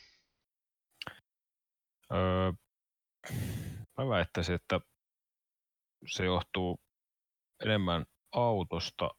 [2.13, 2.53] Öö,
[3.99, 4.81] mä väittäisin, että
[6.07, 6.81] se johtuu
[7.65, 9.11] enemmän autosta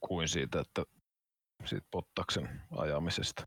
[0.00, 0.82] kuin siitä, että
[1.64, 3.44] siitä Pottaksen ajamisesta.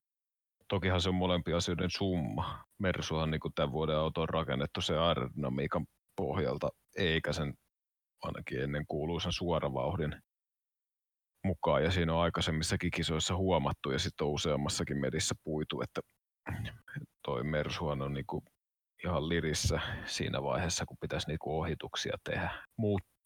[0.68, 2.64] Tokihan se on molempia asioiden summa.
[2.80, 7.54] Mersuhan niin tämän vuoden auto on rakennettu se aerodynamiikan pohjalta, eikä sen
[8.22, 10.22] ainakin ennen kuuluisan suoravauhdin
[11.46, 11.84] mukaan.
[11.84, 16.02] Ja siinä on aikaisemmissakin kisoissa huomattu ja sitten on useammassakin medissä puitu, että
[17.26, 18.44] toi Mersuhan on niinku
[19.04, 22.50] ihan lirissä siinä vaiheessa, kun pitäisi niinku ohituksia tehdä.
[22.78, 23.17] Mutta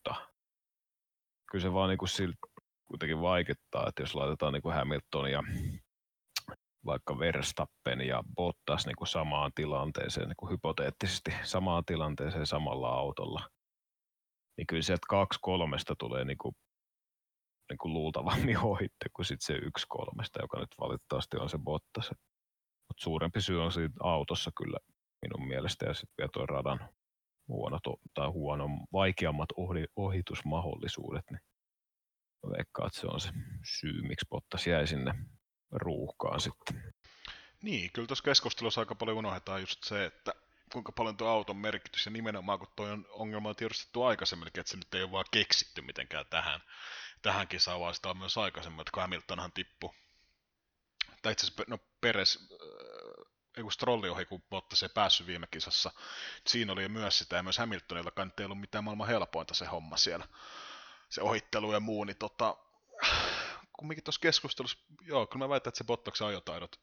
[1.52, 2.38] kyllä se vaan niin kuin siltä
[2.86, 5.44] kuitenkin vaikuttaa, että jos laitetaan niin kuin Hamilton ja
[6.86, 13.50] vaikka Verstappen ja Bottas niin kuin samaan tilanteeseen, niin kuin hypoteettisesti samaan tilanteeseen samalla autolla,
[14.58, 16.56] niin kyllä sieltä kaksi kolmesta tulee niin kuin,
[17.70, 22.12] niin kuin luultavammin ohitte kuin sit se yksi kolmesta, joka nyt valitettavasti on se Bottas.
[22.88, 24.78] Mutta suurempi syy on siinä autossa kyllä
[25.22, 26.90] minun mielestä ja sitten vielä tuo radan
[27.48, 27.80] huono
[28.14, 31.42] tai huono, vaikeammat ohi, ohitusmahdollisuudet, niin
[32.58, 33.30] veikkaan, että se on se
[33.80, 35.14] syy, miksi Bottas jäi sinne
[35.72, 36.94] ruuhkaan sitten.
[37.62, 40.34] Niin, kyllä tuossa keskustelussa aika paljon unohdetaan just se, että
[40.72, 44.78] kuinka paljon tuo auton merkitys, ja nimenomaan kun tuo on ongelma tiedostettu aikaisemmin, että se
[44.78, 46.60] nyt ei ole vaan keksitty mitenkään tähän,
[47.22, 49.90] tähän kisaan, vaan sitä on myös aikaisemmin, että Hamiltonhan tippui,
[51.22, 52.50] tai itse asiassa no Peres,
[53.58, 55.92] ei kun Strolli ohi, kun Bottas ei päässyt viime kisassa,
[56.48, 60.28] siinä oli myös sitä, ja myös Hamiltonilla ei ollut mitään maailman helpointa se homma siellä,
[61.10, 62.58] se ohittelu ja muu, niin tota,
[63.74, 66.80] kumminkin tuossa keskustelussa, joo, kyllä mä väitän, että se Bottaksen ajotaidot,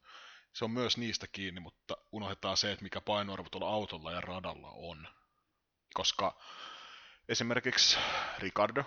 [0.53, 4.69] se on myös niistä kiinni, mutta unohdetaan se, että mikä painoarvo tuolla autolla ja radalla
[4.69, 5.07] on.
[5.93, 6.39] Koska
[7.29, 7.97] esimerkiksi
[8.37, 8.83] Ricardo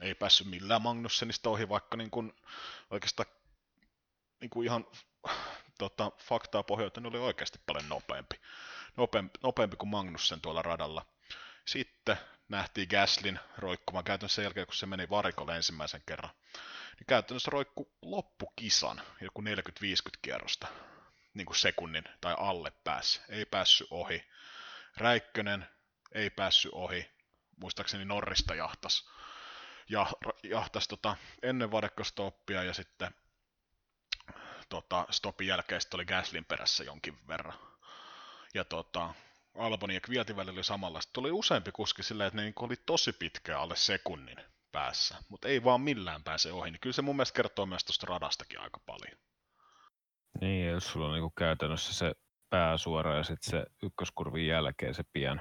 [0.00, 2.32] ei päässyt millään Magnussenista ohi, vaikka niin kuin
[2.90, 3.28] oikeastaan
[4.40, 4.86] niin kuin ihan
[5.80, 8.36] tota, faktaa pohjalta oli oikeasti paljon nopeampi.
[8.96, 9.38] nopeampi.
[9.42, 11.06] Nopeampi kuin Magnussen tuolla radalla.
[11.64, 12.16] Sitten
[12.48, 16.30] nähtiin Gaslin roikkumaan käytännössä sen jälkeen, kun se meni varikolle ensimmäisen kerran
[17.00, 19.44] niin käytännössä roikku loppukisan, joku 40-50
[20.22, 20.68] kierrosta,
[21.34, 23.20] niin kuin sekunnin tai alle pääsi.
[23.28, 24.24] Ei päässyt ohi.
[24.96, 25.68] Räikkönen
[26.12, 27.10] ei päässyt ohi.
[27.56, 29.10] Muistaakseni Norrista jahtas.
[29.88, 30.06] Ja,
[30.42, 33.14] jahtas tota, ennen vadekkostoppia ja sitten
[34.70, 37.58] tota, stopin jälkeen sitten oli Gaslin perässä jonkin verran.
[38.54, 39.14] Ja tota,
[39.58, 41.00] Alboni ja Kvietin välillä oli samalla.
[41.00, 44.38] Sitten tuli useampi kuski silleen, että ne niin oli tosi pitkä alle sekunnin
[44.72, 48.06] päässä, mutta ei vaan millään pääse ohi, niin kyllä se mun mielestä kertoo myös tuosta
[48.06, 49.18] radastakin aika paljon.
[50.40, 52.14] Niin, jos sulla on niinku käytännössä se
[52.50, 55.40] pääsuora ja sitten se ykköskurvin jälkeen se pien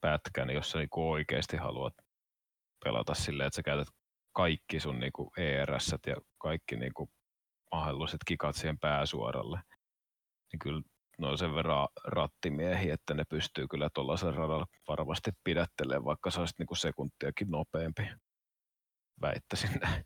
[0.00, 1.94] pätkä, niin jos sä niinku oikeasti haluat
[2.84, 3.88] pelata silleen, että sä käytät
[4.32, 7.10] kaikki sun niinku ERS ja kaikki niinku
[7.72, 9.60] mahdolliset kikat siihen pääsuoralle,
[10.52, 10.82] niin kyllä
[11.18, 16.40] ne on sen verran rattimiehiä, että ne pystyy kyllä tuollaisen radalla varmasti pidättelemään, vaikka se
[16.40, 18.08] olisi niinku sekuntiakin nopeampi.
[19.22, 20.04] Väittäisin näin.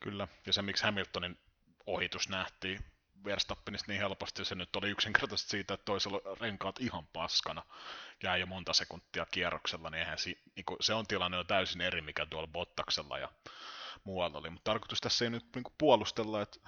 [0.00, 1.38] Kyllä, ja se miksi Hamiltonin
[1.86, 2.84] ohitus nähtiin
[3.24, 7.62] Verstappenista niin helposti, se nyt oli yksinkertaisesti siitä, että toisella renkaat ihan paskana,
[8.22, 12.00] jää jo monta sekuntia kierroksella, niin, eihän si, niin se on tilanne jo täysin eri,
[12.00, 13.28] mikä tuolla Bottaksella ja
[14.04, 14.50] muualla oli.
[14.50, 16.60] Mutta tarkoitus tässä ei nyt niin puolustella, että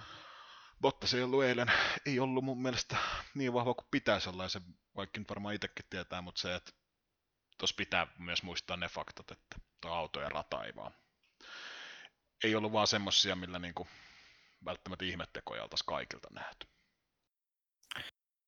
[0.80, 1.72] Bottas ei ollut eilen,
[2.06, 2.96] ei ollut mun mielestä
[3.34, 4.60] niin vahva kuin pitäisi olla, ja se
[4.96, 6.72] vaikka nyt varmaan itsekin tietää, mutta se, että
[7.58, 10.94] tuossa pitää myös muistaa ne faktat, että auto ja rata ei vaan
[12.44, 13.86] ei ollut vaan semmosia, millä niinku
[14.64, 16.66] välttämättä ihmettekoja oltaisiin kaikilta nähty.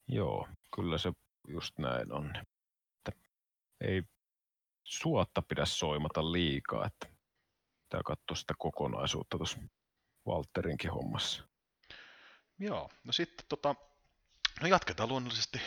[0.09, 1.13] Joo, kyllä se
[1.49, 2.33] just näin on.
[2.37, 3.21] Että
[3.81, 4.03] ei
[4.85, 7.16] suotta pidä soimata liikaa, että
[7.87, 9.59] pitää katsoa sitä kokonaisuutta tuossa
[10.27, 11.43] Walterinkin hommassa.
[12.59, 13.75] Joo, no sitten tota,
[14.61, 15.61] no jatketaan luonnollisesti.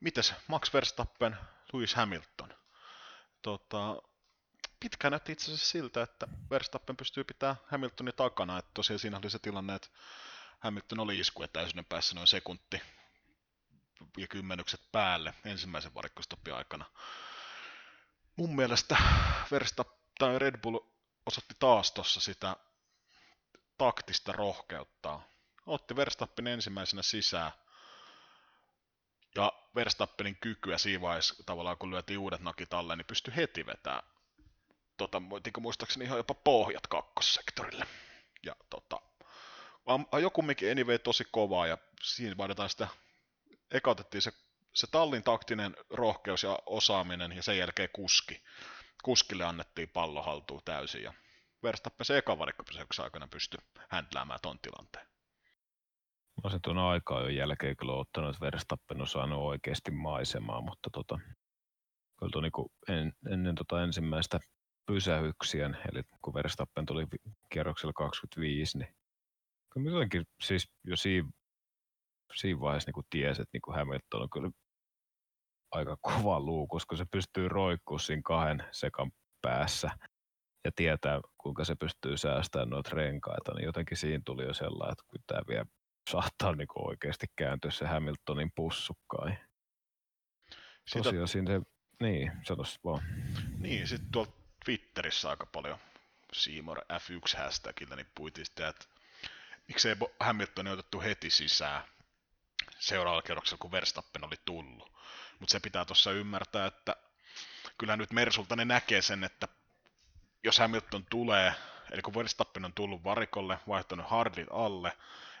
[0.00, 1.36] Mites Max Verstappen,
[1.72, 2.54] Lewis Hamilton?
[3.42, 4.02] Tota,
[4.80, 8.58] pitkään näytti itse asiassa siltä, että Verstappen pystyy pitämään Hamiltonin takana.
[8.58, 9.88] Että tosiaan siinä oli se tilanne, että
[10.60, 12.82] Hamilton oli iskuetäisyyden päässä noin sekunti
[14.16, 16.84] ja kymmenykset päälle ensimmäisen varikkostopin aikana.
[18.36, 18.96] Mun mielestä
[19.50, 20.78] Verstappen tai Red Bull
[21.26, 22.56] osoitti taas tuossa sitä
[23.78, 25.20] taktista rohkeutta.
[25.66, 27.52] Otti Verstappen ensimmäisenä sisään
[29.34, 31.00] ja Verstappenin kykyä siinä
[31.46, 34.02] tavallaan kun lyötiin uudet nakit alle, niin pystyi heti vetämään
[34.96, 37.86] tota, voitinko muistaakseni ihan jopa pohjat kakkossektorille.
[38.42, 39.00] Ja tota,
[40.12, 42.88] ajo kumminkin anyway tosi kovaa ja siinä vaaditaan sitä,
[43.70, 44.32] eka otettiin se,
[44.74, 48.42] se tallin taktinen rohkeus ja osaaminen ja sen jälkeen kuski.
[49.06, 51.12] Kuskille annettiin pallo haltuun täysin ja
[51.62, 55.06] Verstappen se eka varikkopysäyksen aikana pystyi händläämään ton tilanteen.
[56.36, 60.90] Mä olisin tuon aikaa jo jälkeen kyllä ottanut, että Verstappen on saanut oikeasti maisemaa, mutta
[60.92, 61.18] tota,
[62.18, 64.40] kyllä tuo niin en, ennen tota ensimmäistä
[64.86, 67.06] pysähyksien, eli kun Verstappen tuli
[67.52, 68.94] kierroksella 25, niin
[69.72, 71.28] kyllä jotenkin siis jo siinä,
[72.34, 74.50] siinä vaiheessa niin tiesi, että niin Hamilton on kyllä
[75.70, 79.90] aika kova luu, koska se pystyy roikkumaan siinä kahden sekan päässä
[80.64, 85.04] ja tietää, kuinka se pystyy säästämään noita renkaita, niin jotenkin siinä tuli jo sellainen, että
[85.08, 85.66] kun tämä vielä
[86.10, 89.38] saattaa niin oikeasti kääntyä se Hamiltonin pussukkaan.
[90.92, 91.60] Tosiaan siinä se,
[92.00, 93.02] niin, sanois vaan.
[93.58, 94.32] Niin, sitten tuolta
[94.64, 95.78] Twitterissä aika paljon
[96.32, 98.84] Seymour F1 hashtagillä, niin puitiin sitä, että
[99.68, 101.82] miksei Hamilton otettu heti sisään
[102.78, 104.95] seuraavalla kerroksella, kun Verstappen oli tullut.
[105.40, 106.96] Mutta se pitää tuossa ymmärtää, että
[107.78, 109.48] kyllä nyt Mersulta ne näkee sen, että
[110.44, 111.54] jos Hamilton tulee,
[111.90, 114.92] eli kun Verstappen on tullut varikolle, vaihtanut hardit alle,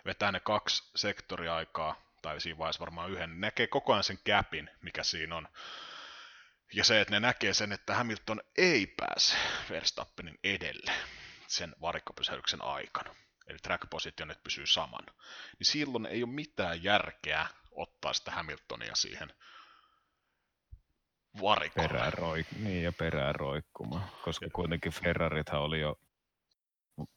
[0.04, 4.70] vetää ne kaksi sektoriaikaa, tai siinä vaiheessa varmaan yhden, niin näkee koko ajan sen käpin,
[4.82, 5.48] mikä siinä on.
[6.72, 9.36] Ja se, että ne näkee sen, että Hamilton ei pääse
[9.70, 10.92] Verstappenin edelle
[11.46, 13.14] sen varikkopysähdyksen aikana,
[13.46, 15.06] eli track positionit pysyy saman,
[15.58, 19.32] niin silloin ei ole mitään järkeä ottaa sitä Hamiltonia siihen
[21.42, 21.88] varikolle.
[21.88, 25.96] Perään roik- niin, ja perään roikkumaan, koska kuitenkin Ferrarithan oli jo,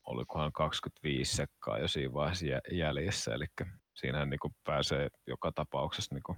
[0.08, 3.46] olikohan 25 sekkaa jo siinä vaiheessa jäljessä, eli
[3.94, 6.38] siinähän niin pääsee joka tapauksessa niin kuin,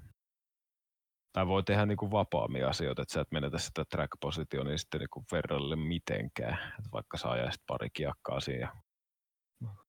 [1.34, 5.10] tai voi tehdä niin kuin vapaammin asioita, että sä et menetä sitä track-positionia sitten niin
[5.14, 8.76] kuin Ferrarille mitenkään, että vaikka sä ajaisit pari kiakkaa siinä ja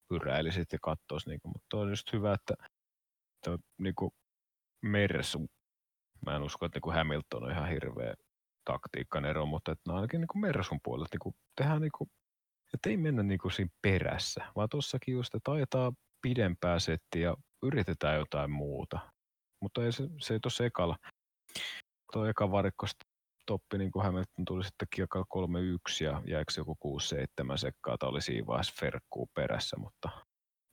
[0.09, 2.55] pyräilisit ja katsoisit, niin kuin, mutta on just hyvä, että,
[3.37, 4.11] että niin kuin
[4.83, 5.47] Mersu
[6.27, 8.15] Mä en usko, että niin kuin Hamilton on ihan hirveä
[8.65, 11.93] taktiikan ero, mutta että no ainakin niin kuin Mersun puolella että niin kuin tehdään niin
[11.99, 12.11] kuin,
[12.75, 17.37] että ei mennä niin kuin siinä perässä, vaan tuossakin just, että ajetaan pidempää settiä ja
[17.63, 18.99] yritetään jotain muuta.
[19.63, 20.97] Mutta ei se, se ei tuossa ekalla,
[22.13, 22.87] tuo eka varikko
[23.47, 25.27] toppi, niin kuin Hamilton tuli sitten kiekalla
[26.01, 26.99] 3-1 ja jäikö joku
[27.53, 30.09] 6-7 sekkaa, tai oli siinä vaiheessa Ferkkuu perässä, mutta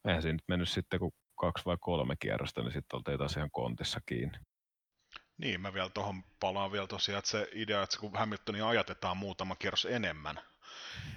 [0.07, 3.51] eihän se nyt mennyt sitten kun kaksi vai kolme kierrosta, niin sitten oltiin taas ihan
[3.51, 4.38] kontissa kiinni.
[5.39, 9.56] Niin, mä vielä tuohon palaan vielä tosiaan, että se idea, että kun Hamiltonia ajatetaan muutama
[9.56, 10.41] kierros enemmän,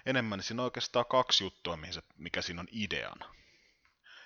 [0.07, 3.35] enemmän, niin siinä on oikeastaan kaksi juttua, mihin se, mikä siinä on ideana.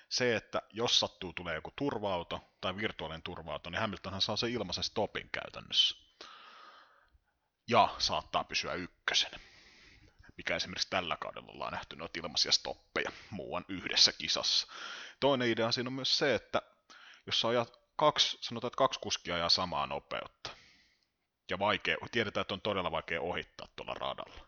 [0.09, 4.83] Se, että jos sattuu tulee joku turva-auto tai virtuaalinen turva-auto, niin Hamiltonhan saa se ilmaisen
[4.83, 5.95] stopin käytännössä.
[7.67, 9.31] Ja saattaa pysyä ykkösen.
[10.37, 14.67] Mikä esimerkiksi tällä kaudella ollaan nähty noita ilmaisia stoppeja muuan yhdessä kisassa.
[15.19, 16.61] Toinen idea siinä on myös se, että
[17.25, 20.49] jos sä ajat kaksi, sanotaan, että kaksi kuskia ajaa samaa nopeutta.
[21.49, 24.47] Ja vaikea, tiedetään, että on todella vaikea ohittaa tuolla radalla.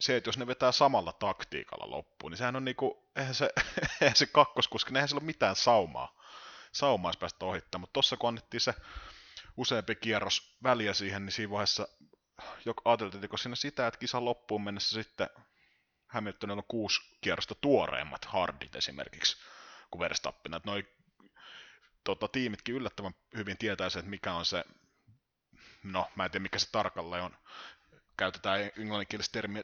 [0.00, 3.50] Se, että jos ne vetää samalla taktiikalla loppuun, niin sehän on niinku, eihän se,
[4.00, 6.20] eihän se kakkoskuski, eihän sillä ole mitään saumaa.
[6.72, 8.74] Saumaa päästä ohittamaan, mutta tossa kun annettiin se
[9.56, 11.88] useampi kierros väliä siihen, niin siinä vaiheessa
[12.84, 15.28] ajateltiin, että siinä sitä, että kisan loppuun mennessä sitten
[16.06, 19.36] Hamiltonilla on kuusi kierrosta tuoreimmat hardit esimerkiksi
[19.90, 20.54] kuin Verstappen.
[20.54, 20.86] Että noi
[22.14, 24.64] tota, tiimitkin yllättävän hyvin tietää se, että mikä on se,
[25.82, 27.36] no mä en tiedä mikä se tarkalleen on,
[28.16, 29.62] käytetään englanninkielistä termiä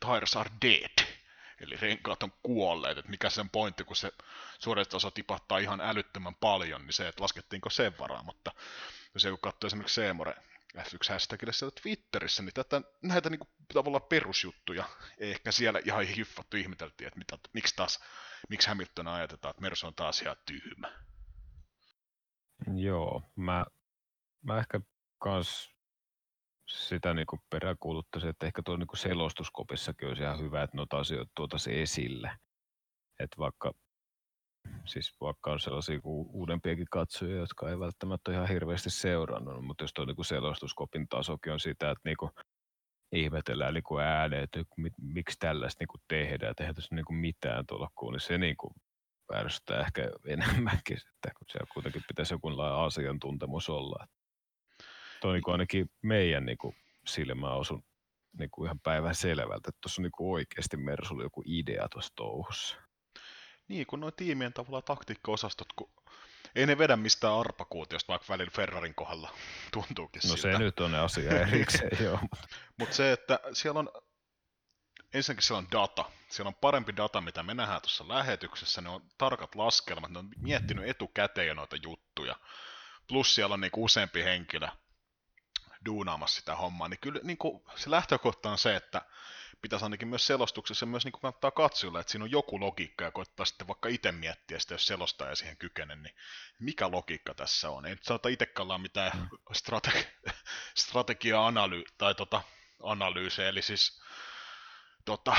[0.00, 1.06] tires are dead,
[1.60, 4.12] eli renkaat on kuolleet, että mikä sen pointti, kun se
[4.58, 8.52] suoritusosa tipahtaa ihan älyttömän paljon, niin se, että laskettiinko sen varaa, mutta
[9.14, 10.34] jos joku katsoo esimerkiksi Seemore
[10.78, 14.84] F1 hashtagille siellä Twitterissä, niin tätä, näitä niin kuin, tavallaan perusjuttuja
[15.18, 18.00] ei ehkä siellä ihan hiffattu ihmeteltiin, että mitä, miksi taas,
[18.48, 20.92] miksi Hamilton ajatetaan, että Mersu on taas ihan tyhmä.
[22.76, 23.66] Joo, mä,
[24.42, 24.80] mä ehkä
[25.18, 25.74] kans
[26.68, 31.78] sitä niin peräkuuluttaisin, että ehkä tuo niin selostuskopissakin olisi ihan hyvä, että noita asioita tuotaisiin
[31.78, 32.30] esille.
[33.20, 33.72] Että vaikka,
[34.86, 40.04] siis vaikka on sellaisia uudempiakin katsojia, jotka ei välttämättä ihan hirveästi seurannut, mutta jos tuo
[40.04, 42.30] niin selostuskopin tasokin on sitä, että niin
[43.12, 44.64] ihmetellään niin ääneen, että
[45.00, 48.56] miksi tällaista niin tehdään, että eihän tässä niin mitään tuolla kuun, niin se niin
[49.34, 54.06] ärsyttää ehkä enemmänkin, että kun siellä kuitenkin pitäisi jokunlainen asiantuntemus olla.
[55.20, 57.84] Tuo on niin ainakin meidän niin kuin silmä osun
[58.38, 62.76] niin kuin ihan päivän selvältä, että tuossa on niin oikeasti Mersulla joku idea tuossa touhussa.
[63.68, 65.90] Niin, kun noin tiimien tavalla taktiikko-osastot, kun
[66.54, 69.30] ei ne vedä mistään arpakuutiosta, vaikka välillä Ferrarin kohdalla
[69.72, 70.52] tuntuukin No siltä.
[70.52, 72.18] se nyt on ne asia erikseen, joo.
[72.78, 73.88] Mutta se, että siellä on
[75.14, 76.10] ensinnäkin siellä on data.
[76.28, 78.80] Siellä on parempi data, mitä me nähdään tuossa lähetyksessä.
[78.80, 82.36] Ne on tarkat laskelmat, ne on miettinyt etukäteen jo noita juttuja.
[83.08, 84.68] Plus siellä on niinku useampi henkilö
[85.86, 86.88] duunaamassa sitä hommaa.
[86.88, 89.02] Niin kyllä niinku, se lähtökohta on se, että
[89.62, 93.46] pitäisi ainakin myös selostuksessa myös niin kannattaa katsella, että siinä on joku logiikka ja koittaa
[93.46, 96.14] sitten vaikka itse miettiä sitä, jos selostaja siihen kykene, niin
[96.58, 97.86] mikä logiikka tässä on.
[97.86, 99.28] Ei nyt saata itsekallaan mitään mm.
[99.52, 100.32] strate-
[100.84, 102.42] strategia-analy- tai tota,
[102.82, 104.03] analyyse, eli siis
[105.04, 105.36] tota,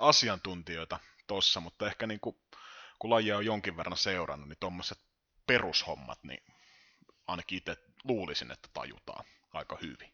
[0.00, 2.36] asiantuntijoita tossa, mutta ehkä niin kuin,
[2.98, 4.98] kun lajia on jonkin verran seurannut, niin tuommoiset
[5.46, 6.44] perushommat, niin
[7.26, 10.12] ainakin itse luulisin, että tajutaan aika hyvin.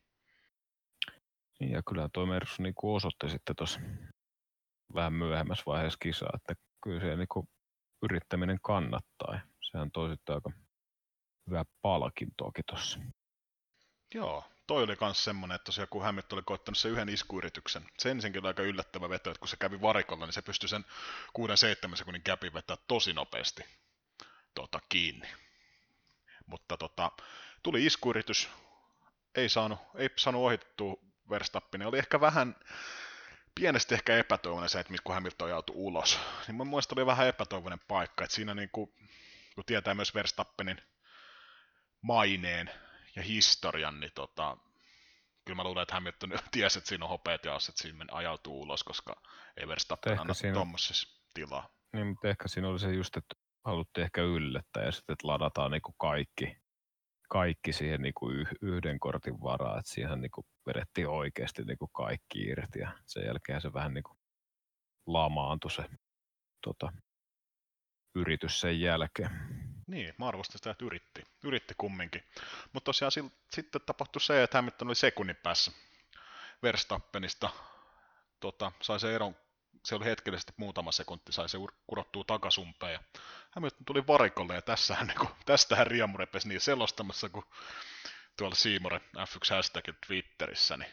[1.61, 3.81] Niin ja kyllä tuo Mersu niin kuin osoitti sitten tuossa
[4.95, 7.49] vähän myöhemmässä vaiheessa kisaa, että kyllä se niin kuin
[8.03, 9.41] yrittäminen kannattaa.
[9.61, 10.51] Sehän toi sitten aika
[11.47, 13.01] hyvää palkintoakin tuossa.
[14.15, 18.11] Joo, toi oli myös semmoinen, että tosiaan kun Hämmet oli koittanut sen yhden iskuyrityksen, se
[18.11, 20.85] ensinkin oli aika yllättävä veto, että kun se kävi varikolla, niin se pystyi sen
[21.93, 23.63] 6-7 sekunnin käpin vetää tosi nopeasti
[24.55, 25.29] tota, kiinni.
[26.47, 27.13] Mutta tota,
[27.63, 28.49] tuli iskuyritys,
[29.35, 30.97] ei saanut, ei saanut ohitettua
[31.31, 32.57] Verstappen, oli ehkä vähän,
[33.55, 36.19] pienesti ehkä epätoivoinen se, että kun Hamilton joutui ulos.
[36.47, 38.93] Niin mun mielestä oli vähän epätoivoinen paikka, että siinä niin kuin,
[39.55, 40.83] kun tietää myös Verstappenin
[42.03, 42.71] maineen
[43.17, 44.57] ja historian, niin tota,
[45.45, 48.85] kyllä mä luulen, että Hamilton tiesi, että siinä on hopeat ja että siinä ajautuu ulos,
[48.85, 49.23] koska
[49.57, 50.55] ei Verstappen anna siinä...
[50.55, 51.69] tuommoisessa tilaa.
[51.93, 55.71] Niin, mutta ehkä siinä oli se just, että haluttiin ehkä yllättää ja sitten, että ladataan
[55.71, 56.57] niin kuin kaikki,
[57.29, 61.91] kaikki siihen niin kuin yhden kortin varaa, että siihen niin kuin vedettiin oikeasti niin kuin
[61.93, 64.19] kaikki irti ja sen jälkeen se vähän niin kuin
[65.07, 65.85] lamaantui se
[66.63, 66.93] tota,
[68.15, 69.31] yritys sen jälkeen.
[69.93, 71.23] Niin, mä arvostan sitä, että yritti.
[71.45, 72.25] Yritti kumminkin.
[72.73, 75.73] Mutta tosiaan sil, sitten tapahtui se, että Hamilton oli sekunnin päässä
[76.63, 77.51] Verstappenista.
[78.41, 79.37] Tota, sai se eron,
[79.85, 82.93] se oli hetkellisesti muutama sekunti, sai se kurottua takasumpeen.
[82.93, 83.01] Ja
[83.51, 87.45] Hamilton tuli varikolle ja tässähän, niin kuin, tästähän Riamu repesi niin selostamassa, kun
[88.39, 90.93] tuolla Siimore F1 hashtagin Twitterissä, niin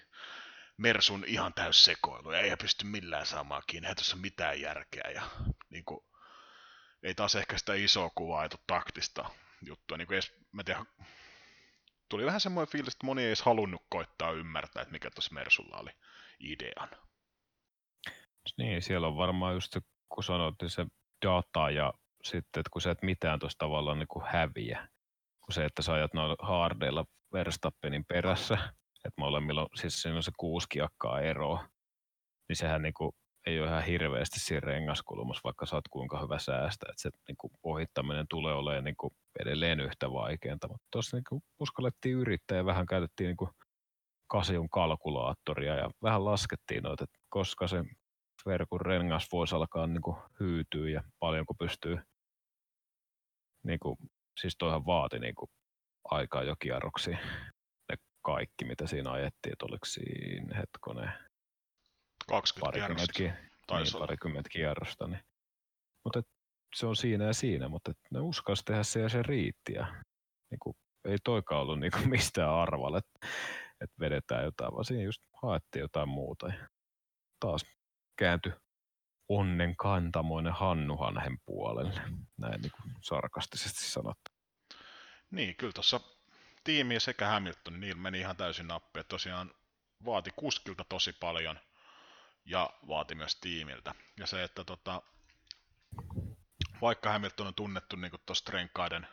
[0.78, 5.22] Mersun ihan täys sekoilu ja ei pysty millään saamaan kiinni, ei tuossa mitään järkeä ja
[5.70, 6.09] niin kuin,
[7.04, 9.30] ei taas ehkä sitä isoa kuvaa, ei taktista
[9.62, 9.98] juttua.
[9.98, 10.86] Niin kuin edes, mä tiedän,
[12.10, 15.78] tuli vähän semmoinen fiilis, että moni ei edes halunnut koittaa ymmärtää, että mikä tuossa Mersulla
[15.78, 15.92] oli
[16.40, 16.90] idean.
[18.58, 20.86] Niin, siellä on varmaan just se, kun sanoit, niin se
[21.26, 24.88] data ja sitten, että kun sä et mitään tuossa tavallaan niin kuin häviä,
[25.42, 28.58] kuin se, että sä ajat noilla hardeilla Verstappenin perässä,
[29.06, 31.70] että molemmilla on, siis siinä on se kuusi kiakkaa eroa,
[32.50, 33.12] niin sehän niin kuin
[33.46, 37.38] ei ole ihan hirveästi siinä rengaskulmassa, vaikka sä oot kuinka hyvä säästä, että se niin
[37.38, 42.58] kuin ohittaminen tulee olemaan niin kuin edelleen yhtä vaikeinta, mutta tuossa niin kuin uskallettiin yrittää
[42.58, 43.50] ja vähän käytettiin niin kuin
[44.28, 47.84] kasjun kalkulaattoria ja vähän laskettiin noita, että koska se
[48.46, 52.00] verkon rengas voisi alkaa niin kuin hyytyä ja paljonko pystyy,
[53.64, 53.98] niin kuin,
[54.42, 55.50] siis toihan vaati niin kuin
[56.04, 57.20] aikaa jo kierroksiin
[57.90, 61.29] ne kaikki, mitä siinä ajettiin, että oliko siinä hetkonen
[62.30, 63.24] 20 kierrosta.
[63.78, 65.08] Niin, parikymmentä kierrosta.
[65.08, 65.22] Niin.
[66.04, 66.22] Mutta
[66.76, 69.74] se on siinä ja siinä, mutta ne uskalsi tehdä se ja se riitti.
[69.74, 70.04] Ja,
[70.52, 73.28] niin kuin, ei toikaan ollut niin kuin mistään arvalla, että,
[73.82, 76.48] että vedetään jotain, vaan siinä just haettiin jotain muuta.
[76.48, 76.68] Ja
[77.40, 77.66] taas
[78.20, 78.54] kääntyi
[79.30, 82.02] onnen kantamoinen Hannuhanhen puolelle,
[82.38, 84.32] näin niin kuin sarkastisesti sanottu.
[85.32, 86.00] Niin, kyllä tuossa
[86.64, 89.04] tiimi sekä Hamilton, niin niillä meni ihan täysin nappi.
[89.04, 89.52] Tosiaan
[90.06, 91.60] vaati kuskilta tosi paljon
[92.50, 93.96] ja vaati myös tiimiltä.
[94.18, 95.02] Ja se, että tota,
[96.82, 99.08] vaikka Hamilton on tunnettu niin tuosta renkaiden,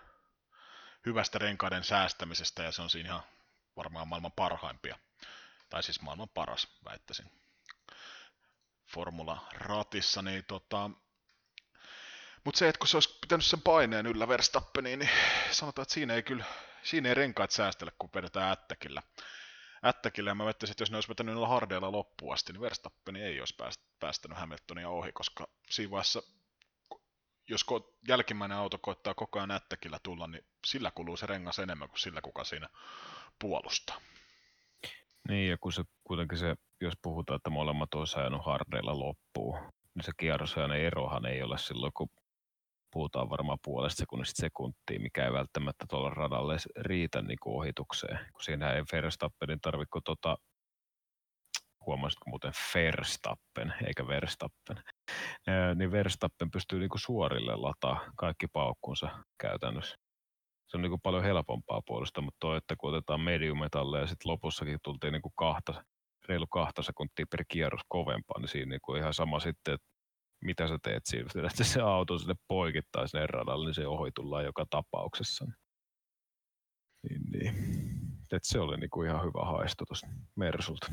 [1.07, 3.23] hyvästä renkaiden säästämisestä, ja se on siinä ihan
[3.77, 4.99] varmaan maailman parhaimpia,
[5.71, 7.31] tai siis maailman paras, väittäisin,
[8.87, 10.91] Formula ratissa, niin tota,
[12.45, 15.11] mutta se, että kun se olisi pitänyt sen paineen yllä Verstappeniin, niin
[15.51, 16.45] sanotaan, että siinä ei kyllä,
[16.83, 19.03] siinä ei renkaat säästellä, kun vedetään ättäkillä.
[19.87, 23.23] Ättäkillä, ja mä väittäisin, että jos ne olisi vetänyt niillä hardeilla loppuun asti, niin Verstappeni
[23.23, 23.57] ei olisi
[24.01, 26.23] päästänyt Hamiltonia ohi, koska siinä vaiheessa,
[27.49, 27.67] jos
[28.09, 32.21] jälkimmäinen auto koittaa koko ajan ättäkillä tulla, niin sillä kuluu se rengas enemmän kuin sillä,
[32.21, 32.69] kuka siinä
[33.39, 34.01] puolustaa.
[35.29, 39.59] Niin, ja kun se kuitenkin se, jos puhutaan, että molemmat olisi ajanut hardeilla loppuun,
[39.95, 42.09] niin se kierrosajan erohan ei ole silloin, kun
[42.97, 48.45] puhutaan varmaan puolesta sekunnista sekuntia, mikä ei välttämättä tuolla radalle riitä niin kuin ohitukseen, kun
[48.45, 50.37] siinä ei Verstappenin tarvitse tota,
[51.87, 54.77] huomasitko muuten Verstappen, eikä Verstappen,
[55.75, 59.09] niin Verstappen pystyy niin kuin suorille lataa kaikki paukkunsa
[59.41, 59.97] käytännössä.
[60.69, 64.33] Se on niin kuin paljon helpompaa puolesta, mutta toi, että kun otetaan mediumetalle ja sitten
[64.33, 65.85] lopussakin tultiin niin kuin kahta,
[66.29, 69.96] reilu kahta sekuntia per kierros kovempaa, niin siinä niin kuin ihan sama sitten, että
[70.45, 74.45] mitä sä teet siinä, että se auto sinne poikittaa sinne radalle, niin se ohi tullaan
[74.45, 75.45] joka tapauksessa.
[77.03, 77.55] Niin, niin.
[78.33, 80.07] Et se oli niinku ihan hyvä haisto tuosta
[80.37, 80.87] Mersulta.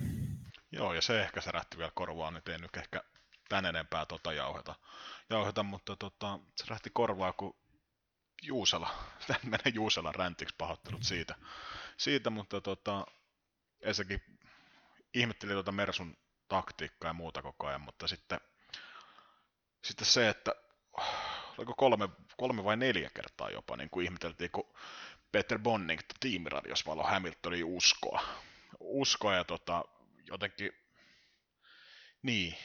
[0.71, 3.03] Joo, ja se ehkä särähti vielä korvaan, nyt ei nyt ehkä
[3.49, 4.75] tän enempää tota jauheta,
[5.29, 7.55] jauheta mutta tota, se rähti korvaa, kun
[8.41, 8.89] Juusela,
[9.43, 11.35] menee Juusela räntiksi pahoittelut siitä,
[11.97, 13.05] siitä mutta tota,
[13.81, 14.21] Esäkin
[15.13, 16.17] ihmetteli tuota Mersun
[16.47, 18.39] taktiikkaa ja muuta koko ajan, mutta sitten
[19.83, 20.55] sitten se, että
[21.57, 24.73] oliko kolme, kolme vai neljä kertaa jopa, niin kuin ihmeteltiin, kun
[25.31, 28.23] Peter Bonning tiimiradios valo Hamiltonin uskoa.
[28.79, 29.83] Uskoa ja tota,
[30.27, 30.71] jotenkin,
[32.21, 32.55] niin,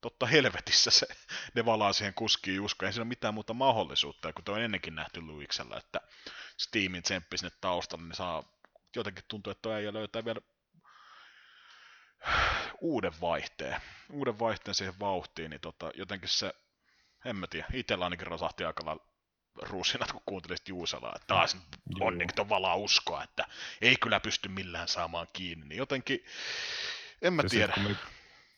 [0.00, 1.06] totta helvetissä se,
[1.54, 2.86] ne valaa siihen kuskiin uskoa.
[2.86, 6.00] Ei siinä ole mitään muuta mahdollisuutta, kun on ennenkin nähty Luiksella, että
[6.56, 8.42] se tiimin tsemppi sinne taustalle, niin saa
[8.96, 10.40] jotenkin tuntuu, että tuo äijä löytää vielä
[12.80, 16.54] uuden vaihteen, uuden vaihteen siihen vauhtiin, niin tota, jotenkin se,
[17.24, 19.06] en mä tiedä, itsellä ainakin rasahti aika lailla
[19.62, 21.56] ruusinat, kun kuuntelisit Juuselaa, että taas
[22.00, 23.44] on niin tavallaan uskoa, että
[23.80, 26.24] ei kyllä pysty millään saamaan kiinni, niin jotenkin,
[27.22, 27.72] en mä Ja tiedä.
[27.74, 27.98] Sit, kun me,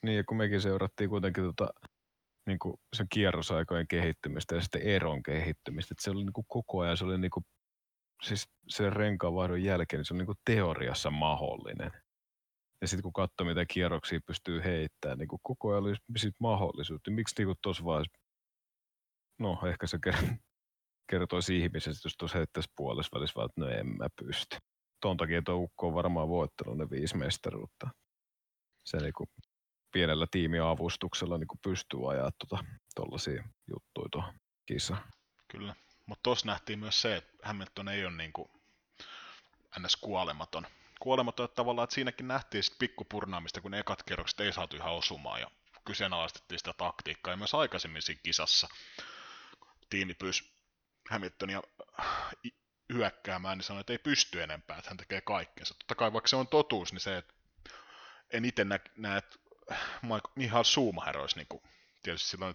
[0.02, 1.68] niin, ja kun mekin seurattiin kuitenkin tota,
[2.46, 6.80] niin kuin sen kierrosaikojen kehittymistä ja sitten eron kehittymistä, että se oli niin kuin koko
[6.80, 7.44] ajan, se oli niin kuin,
[8.22, 12.03] siis sen renkaanvaihdon jälkeen, niin se on niin kuin teoriassa mahdollinen.
[12.84, 17.10] Ja sitten kun katsoo, mitä kierroksia pystyy heittämään, niin kuin koko ajan oli sit mahdollisuutta.
[17.10, 18.18] Niin miksi niin tuossa vaiheessa,
[19.38, 20.36] no ehkä se ker-
[21.10, 24.56] kertoisi ihmisestä, jos tuossa heittäisi puolessa välissä, että no en mä pysty.
[25.00, 27.90] Ton takia tuo Ukko on varmaan voittanut ne viisi mestaruutta.
[28.86, 29.24] Se niinku
[29.92, 32.64] pienellä tiimiavustuksella niinku pystyy ajaa tuota,
[32.94, 34.34] tollaisia juttuja tuohon
[34.66, 35.02] kisaan.
[35.48, 35.74] Kyllä.
[36.06, 38.50] Mutta tuossa nähtiin myös se, että Hamilton ei ole niinku
[39.78, 39.96] ns.
[39.96, 40.66] kuolematon.
[41.00, 45.40] Kuolematon tavallaan, että siinäkin nähtiin sit pikkupurnaamista, kun ne ekat kerrokset ei saatu ihan osumaan
[45.40, 45.50] ja
[45.84, 47.32] kyseenalaistettiin sitä taktiikkaa.
[47.32, 48.68] Ja myös aikaisemmin siinä kisassa
[49.90, 50.52] tiimi pyysi
[51.10, 51.62] Hamiltonia
[52.46, 52.54] i-
[52.92, 55.74] hyökkäämään, niin sanoi, että ei pysty enempää, että hän tekee kaikkensa.
[55.74, 57.34] Totta kai vaikka se on totuus, niin se, että
[58.30, 58.64] en itse
[58.96, 59.38] nä- että
[60.36, 61.62] Michael Schumacher olisi niin kuin,
[62.02, 62.54] tietysti silloin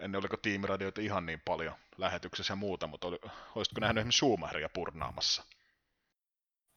[0.00, 3.18] en oliko tiimiradioita ihan niin paljon lähetyksessä ja muuta, mutta oli,
[3.54, 5.44] olisitko nähnyt esimerkiksi Schumacheria purnaamassa?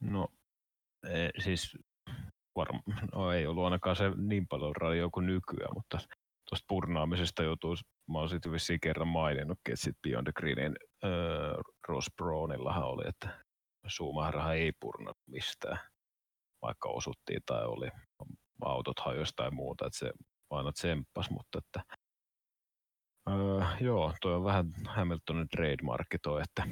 [0.00, 0.32] No,
[1.08, 1.78] ei, siis
[2.56, 2.80] varma,
[3.14, 5.98] no ei ollut ainakaan se niin paljon radio kuin nykyään, mutta
[6.48, 7.76] tuosta purnaamisesta joutuu,
[8.12, 11.54] mä oon sitten vissiin kerran maininnutkin, että sitten Beyond the Greenin öö,
[11.88, 13.44] Ross Brownillahan oli, että
[13.88, 15.78] Schumacherhan ei purnannut mistään,
[16.62, 17.90] vaikka osuttiin tai oli
[18.60, 20.12] autot hajosi tai muuta, että se
[20.50, 21.96] aina tsemppas, mutta että
[23.28, 26.62] Öö, joo, toi on vähän Hamiltonin trademarkki toi, että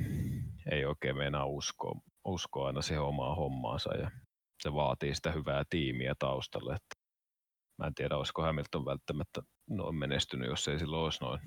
[0.71, 4.11] ei oikein meinaa uskoa, uskoa aina siihen omaa hommaansa ja
[4.63, 6.73] se vaatii sitä hyvää tiimiä taustalle.
[6.73, 6.95] Että
[7.79, 11.41] mä en tiedä, olisiko Hamilton välttämättä noin menestynyt, jos ei silloin olisi noin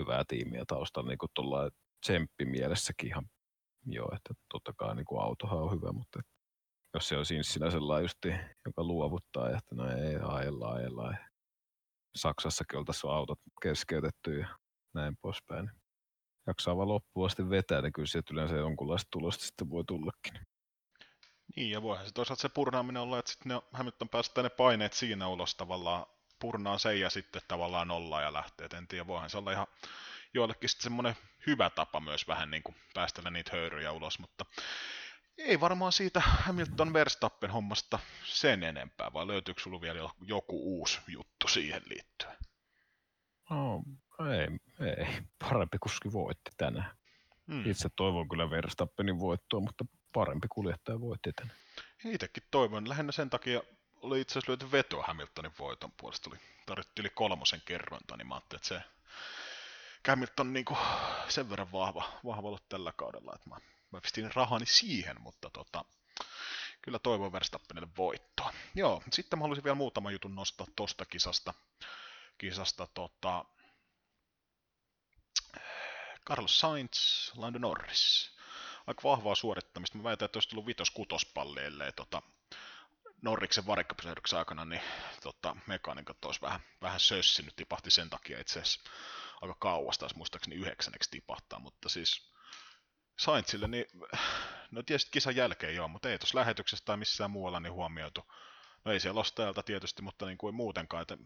[0.00, 1.70] hyvää tiimiä taustalla, niin kuin tuolla
[2.06, 3.26] tsemppimielessäkin ihan
[3.86, 6.20] joo, että totta kai niin kuin autohan on hyvä, mutta
[6.94, 8.28] jos se on sinä sellainen justi,
[8.66, 11.12] joka luovuttaa, että no ei, ajellaan.
[11.12, 11.18] Ja
[12.16, 14.48] Saksassakin oltaisiin autot keskeytetty ja
[14.94, 15.70] näin poispäin.
[16.46, 20.34] Jaksaa vaan loppuun asti vetää, niin kyllä sieltä yleensä jonkunlaista tulosta sitten voi tullakin.
[21.56, 24.92] Niin, ja voihan se toisaalta se purnaaminen olla, että sitten ne Hamilton päästää ne paineet
[24.92, 26.06] siinä ulos tavallaan,
[26.38, 28.64] purnaa sen ja sitten tavallaan nollaa ja lähtee.
[28.64, 29.66] Et en tiedä, voihan se olla ihan
[30.34, 31.16] joillekin sitten semmoinen
[31.46, 34.44] hyvä tapa myös vähän niin kuin päästellä niitä höyryjä ulos, mutta
[35.38, 41.48] ei varmaan siitä Hamilton Verstappen hommasta sen enempää, vai löytyykö sulla vielä joku uusi juttu
[41.48, 42.36] siihen liittyen?
[43.50, 43.82] No,
[44.18, 44.48] ei,
[44.86, 45.06] ei.
[45.38, 46.90] Parempi kuski voitti tänään.
[47.48, 47.70] Hmm.
[47.70, 51.58] Itse toivon kyllä Verstappenin voittoa, mutta parempi kuljettaja voitti tänään.
[52.04, 52.88] Itsekin toivon.
[52.88, 53.62] Lähinnä sen takia
[54.00, 56.30] oli itse asiassa löyty veto Hamiltonin voiton puolesta.
[56.30, 58.82] Oli, tarvittiin yli kolmosen kerrointa, niin mä ajattelin, että se
[60.08, 60.78] Hamilton niin kuin
[61.28, 63.56] sen verran vahva, vahva ollut tällä kaudella, että mä,
[63.90, 65.84] mä pistin rahani siihen, mutta tota,
[66.82, 68.52] kyllä toivon Verstappenille voittoa.
[68.74, 71.54] Joo, sitten mä haluaisin vielä muutaman jutun nostaa tosta kisasta.
[72.38, 73.44] kisasta tota,
[76.26, 78.30] Carlos Sainz, Lando Norris.
[78.86, 79.98] Aika vahvaa suorittamista.
[79.98, 82.22] Mä väitän, että olisi tullut vitos-kutospalli, ellei tota,
[83.22, 84.82] Norriksen varikkapysähdyksen aikana, niin
[85.22, 88.90] tota, mekanikat olisi vähän, vähän sössinyt, tipahti sen takia itse asiassa
[89.40, 92.32] aika kauas, taas muistaakseni yhdeksänneksi tipahtaa, mutta siis
[93.18, 93.86] Sainzille, niin
[94.70, 98.32] no tietysti kisan jälkeen joo, mutta ei tuossa lähetyksessä tai missään muualla niin huomioitu.
[98.84, 101.18] No ei siellä ostajalta tietysti, mutta niin kuin muutenkaan, että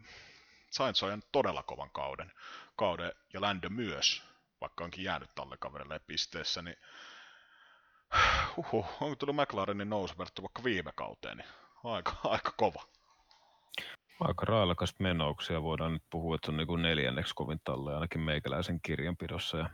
[0.70, 2.32] Sainz on todella kovan kauden,
[2.76, 4.22] kauden ja Lando myös,
[4.60, 6.76] vaikka onkin jäänyt tälle kaverille pisteessä, niin
[8.56, 11.48] Huhhuh, onko tullut McLarenin nousu verrattuna vaikka viime kauteen, niin
[11.84, 12.82] aika, aika kova.
[14.20, 18.80] Aika railakasta menouksia voidaan nyt puhua, että on niin kuin neljänneksi kovin talle ainakin meikäläisen
[18.82, 19.58] kirjanpidossa.
[19.58, 19.70] Ja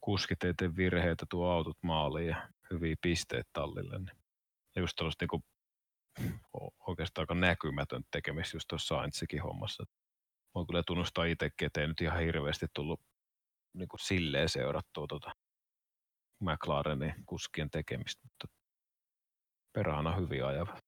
[0.00, 3.98] kuskit ei tee virheitä, tuo autot maaliin ja hyviä pisteitä tallille.
[3.98, 4.16] Niin.
[4.76, 5.42] Just tällaista niin
[6.86, 9.84] oikeastaan aika näkymätön tekemistä just tuossa Saintsikin hommassa.
[10.54, 13.00] Voin kyllä tunnustaa itsekin, että ei nyt ihan hirveästi tullut
[13.72, 15.32] niin kuin silleen seurattua tuota
[16.40, 18.48] McLarenin kuskien tekemistä, mutta
[19.72, 20.78] perhana hyvin ajava.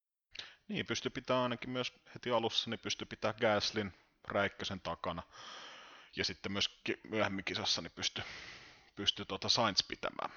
[0.68, 3.92] Niin, pystyi pitää ainakin myös heti alussa, niin pystyi pitää Gaslin
[4.28, 5.22] Räikkösen takana.
[6.16, 8.24] Ja sitten myös myöhemmin kisassa niin pystyi,
[8.96, 10.30] pystyi tuota Sainz pitämään,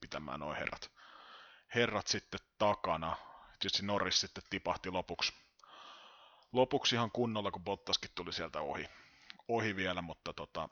[0.00, 0.90] pitämään nuo herrat,
[1.74, 3.16] herrat sitten takana.
[3.58, 5.32] Tietysti Norris sitten tipahti lopuksi,
[6.52, 8.88] lopuksi ihan kunnolla, kun Bottaskin tuli sieltä ohi,
[9.48, 10.68] ohi vielä, mutta tota,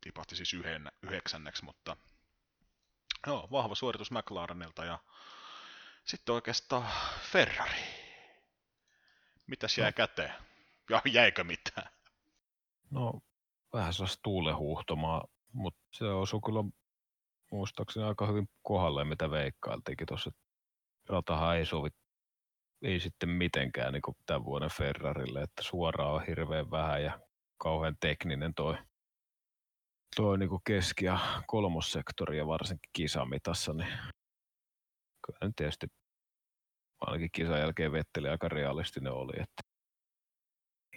[0.00, 1.96] tipahti siis yhden, yhdeksänneksi, mutta
[3.26, 4.98] joo, vahva suoritus McLarenilta ja
[6.04, 6.86] Sitten oikeastaan
[7.32, 7.80] Ferrari.
[9.46, 9.92] Mitäs jäi No.
[9.96, 10.32] käteen?
[10.90, 11.88] Ja jäikö mitään?
[12.90, 13.20] No,
[13.72, 16.64] vähän sellaista tuulehuhtomaa, mutta se osui kyllä
[17.50, 20.30] muistaakseni aika hyvin kohdalle, mitä veikkailtiinkin tuossa.
[21.08, 21.88] Ratahan ei sovi,
[22.82, 27.20] ei sitten mitenkään niin tämän vuoden Ferrarille, että suoraan on hirveän vähän ja
[27.56, 28.78] kauhean tekninen toi,
[30.16, 33.88] toi niin keski- ja kolmossektori ja varsinkin kisamitassa, niin
[35.26, 35.86] kyllä nyt tietysti
[37.00, 39.62] ainakin kisan jälkeen Vetteli aika realistinen oli, että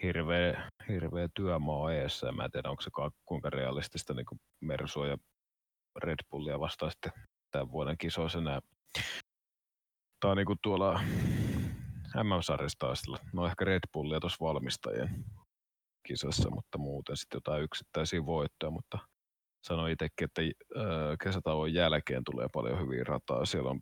[0.03, 2.27] hirveä, hirveä työmaa eessä.
[2.27, 4.25] Ja mä en tiedä, onko se ka- kuinka realistista niin
[4.61, 5.17] Mersua ja
[6.03, 7.11] Red Bullia vastaan sitten
[7.51, 8.59] tämän vuoden kisoissa enää.
[10.19, 11.01] Tämä on niin kuin tuolla
[12.23, 13.17] MM-sarjassa taistella.
[13.33, 15.25] No ehkä Red Bullia tuossa valmistajien
[16.03, 18.97] kisassa, mutta muuten sitten jotain yksittäisiä voittoja, mutta
[19.63, 23.45] sanoin itsekin, että ö, kesätauon jälkeen tulee paljon hyviä rataa.
[23.45, 23.81] Siellä on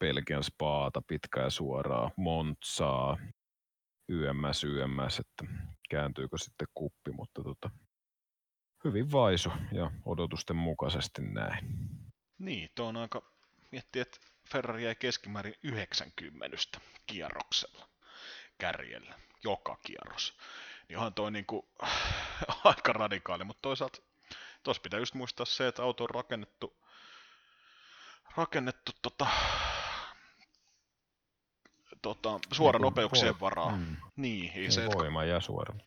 [0.00, 3.18] Belgian Spaata, pitkä ja suoraa, Montsaa,
[4.08, 5.54] YMS, YMS, että
[5.90, 7.70] kääntyykö sitten kuppi, mutta tota,
[8.84, 11.64] hyvin vaisu ja odotusten mukaisesti näin.
[12.38, 13.22] Niin, tuo on aika...
[13.72, 14.18] Miettii, että
[14.52, 16.58] Ferrari jäi keskimäärin 90
[17.06, 17.88] kierroksella
[18.58, 19.14] kärjellä,
[19.44, 20.36] joka kierros.
[20.88, 21.68] Niin onhan toi niinku
[22.64, 23.98] aika radikaali, mutta toisaalta
[24.62, 26.76] tuossa pitää just muistaa se, että auto on rakennettu,
[28.36, 29.26] rakennettu tota,
[32.02, 33.78] tota, suoran Niin kuin nopeuksien voi- varaan.
[33.78, 35.82] Mm, Niin, ei ei se, että voima ja suoraan.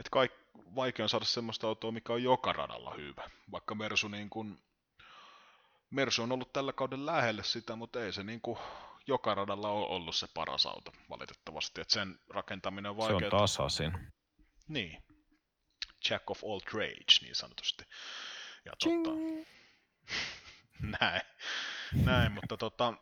[0.00, 0.32] et kaik,
[0.74, 3.30] vaikea on saada semmoista autoa, mikä on joka radalla hyvä.
[3.52, 4.58] Vaikka Mersu, niin kun,
[5.90, 8.58] Mersu on ollut tällä kauden lähelle sitä, mutta ei se niin kun,
[9.10, 11.80] joka radalla ole ollut se paras auto valitettavasti.
[11.80, 13.30] Et sen rakentaminen on Se on vaikeaa.
[13.30, 13.92] tasasin.
[14.68, 15.02] Niin.
[16.10, 17.84] Jack of all trades, niin sanotusti.
[18.64, 19.10] Ja tota,
[21.00, 21.22] näin.
[22.04, 22.94] näin, mutta tota,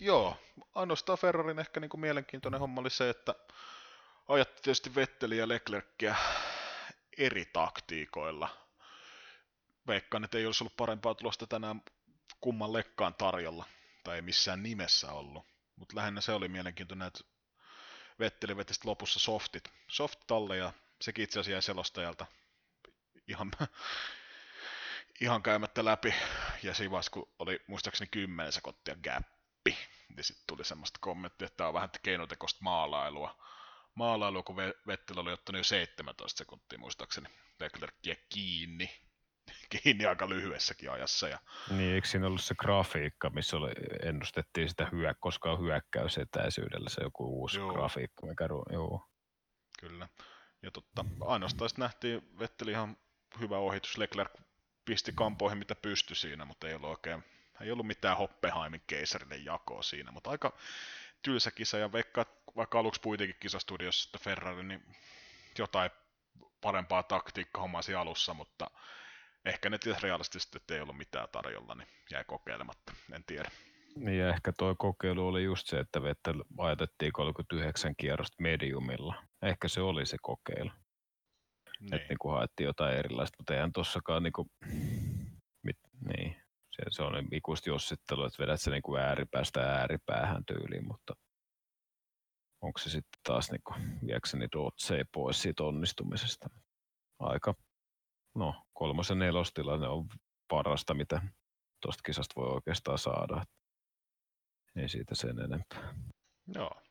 [0.00, 0.36] joo,
[0.74, 3.34] ainoastaan Ferrarin ehkä niin kuin mielenkiintoinen homma oli se, että
[4.28, 6.16] ajatti tietysti Vetteli ja Leclerckiä
[7.18, 8.48] eri taktiikoilla.
[9.86, 11.82] Veikkaan, että ei olisi ollut parempaa tulosta tänään
[12.40, 13.64] kummallekaan tarjolla,
[14.04, 15.49] tai ei missään nimessä ollut.
[15.80, 17.24] Mutta lähinnä se oli mielenkiintoinen, että
[18.18, 22.26] Vetteli veti lopussa softit, soft talle ja sekin itse asiassa jäi selostajalta
[23.28, 23.50] ihan,
[25.20, 26.14] ihan käymättä läpi.
[26.62, 29.78] Ja siinä vaiheessa, kun oli muistaakseni 10 sekuntia gappi,
[30.16, 33.38] niin sitten tuli semmoista kommenttia, että tämä on vähän keinotekoista maalailua.
[33.94, 37.28] Maalailua, kun Ve- Vettel oli ottanut jo 17 sekuntia muistaakseni
[37.60, 39.09] Leclerckiä kiinni.
[39.82, 41.28] Kiinni aika lyhyessäkin ajassa.
[41.28, 41.38] Ja
[41.70, 47.02] Niin, eikö siinä ollut se grafiikka, missä oli, ennustettiin sitä hyö, koska on hyökkäysetäisyydellä se
[47.02, 47.72] joku uusi Joo.
[47.72, 49.06] grafiikka, mikä joo.
[49.80, 50.08] Kyllä.
[50.62, 52.96] Ja totta, ainoastaan sitten nähtiin Vetteli ihan
[53.40, 53.98] hyvä ohitus.
[53.98, 54.32] Leclerc
[54.84, 57.24] pisti kampoihin mitä pystyi siinä, mutta ei ollut oikein,
[57.60, 60.52] ei ollut mitään Hoppenheimin keisarinen jakoa siinä, mutta aika
[61.22, 64.96] tylsä kisa ja veikkaa, että vaikka aluksi puitikin kisastudiossa että Ferrari, niin
[65.58, 65.90] jotain
[66.60, 68.70] parempaa taktiikkaa hommasi alussa, mutta
[69.44, 73.50] ehkä ne tiesi realistisesti, että ei ollut mitään tarjolla, niin jäi kokeilematta, en tiedä.
[73.96, 79.14] Niin ja ehkä tuo kokeilu oli just se, että Vettel ajatettiin 39 kierrosta mediumilla.
[79.42, 80.70] Ehkä se oli se kokeilu.
[81.80, 81.94] Niin.
[81.94, 84.46] Että niinku haettiin jotain erilaista, mutta eihän tossakaan niinku,
[85.62, 85.76] mit,
[86.08, 86.36] niin,
[86.70, 91.14] se, se on ikuisesti jossittelu, että vedät se niinku ääripäästä ääripäähän tyyliin, mutta
[92.60, 93.74] onko se sitten taas niinku,
[94.06, 96.50] viekö se niitä otseja pois siitä onnistumisesta?
[97.18, 97.54] Aika,
[98.34, 100.08] no kolmosen nelostilanne on
[100.48, 101.22] parasta, mitä
[101.80, 103.46] tuosta kisasta voi oikeastaan saada.
[104.76, 105.94] Ei siitä sen enempää.
[106.54, 106.82] Joo.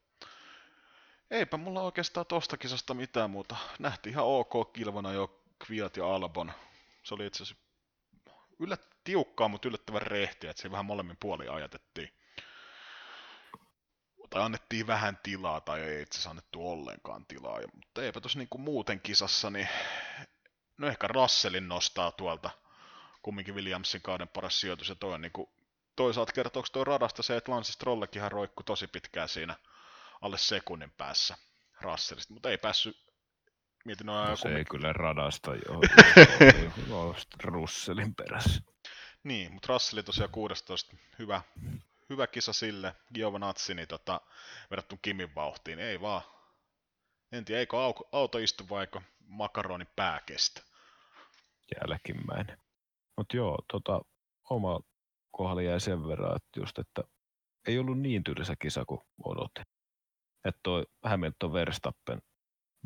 [1.31, 3.55] Eipä mulla oikeastaan tosta kisasta mitään muuta.
[3.79, 6.51] Nähtiin ihan ok kilvana jo Kviat ja Albon.
[7.03, 7.63] Se oli itse asiassa
[8.59, 12.09] yllät, tiukkaa, mutta yllättävän rehtiä, että se vähän molemmin puolin ajatettiin.
[14.29, 17.59] Tai annettiin vähän tilaa, tai ei itse asiassa annettu ollenkaan tilaa.
[17.59, 19.69] Ja, mutta eipä tuossa niinku muuten kisassa, niin
[20.79, 22.49] no ehkä Russellin nostaa tuolta
[23.21, 25.49] kumminkin Williamsin kauden paras sijoitus, ja toi on niinku,
[25.95, 29.55] toisaalta kertooko toi radasta se, että Lance Strollekinhan roikku tosi pitkään siinä
[30.21, 31.37] alle sekunnin päässä
[31.81, 32.97] Russellista, mutta ei päässyt,
[33.85, 35.81] mietin noin No, se ei kyllä radasta jo,
[37.43, 38.61] Russelin perässä.
[39.23, 41.41] Niin, mutta Russell tosiaan 16, hyvä,
[42.09, 44.21] hyvä kisa sille, Giovinazzi, niin tota,
[44.69, 46.21] verrattuna Kimin vauhtiin, ei vaan.
[47.31, 50.68] En tiedä, eikö au- auto istu vai eikö makaronin pää kestä.
[51.75, 52.57] Jälkimmäinen.
[53.17, 54.01] Mutta joo, tota,
[54.49, 54.79] oma
[55.31, 57.03] kohdalla jäi sen verran, että just, että
[57.67, 59.65] ei ollut niin tylsä kisa kuin odotin.
[60.45, 62.21] Että toi Hamilton Verstappen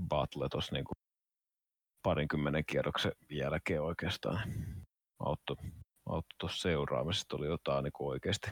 [0.07, 0.93] battle tuossa niinku
[2.03, 4.41] parinkymmenen kierroksen jälkeen oikeastaan
[5.19, 5.55] auttoi,
[6.05, 8.51] auttoi tuossa seuraamisesta oli jotain niinku oikeasti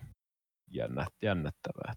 [0.72, 1.94] jännä, jännättävää.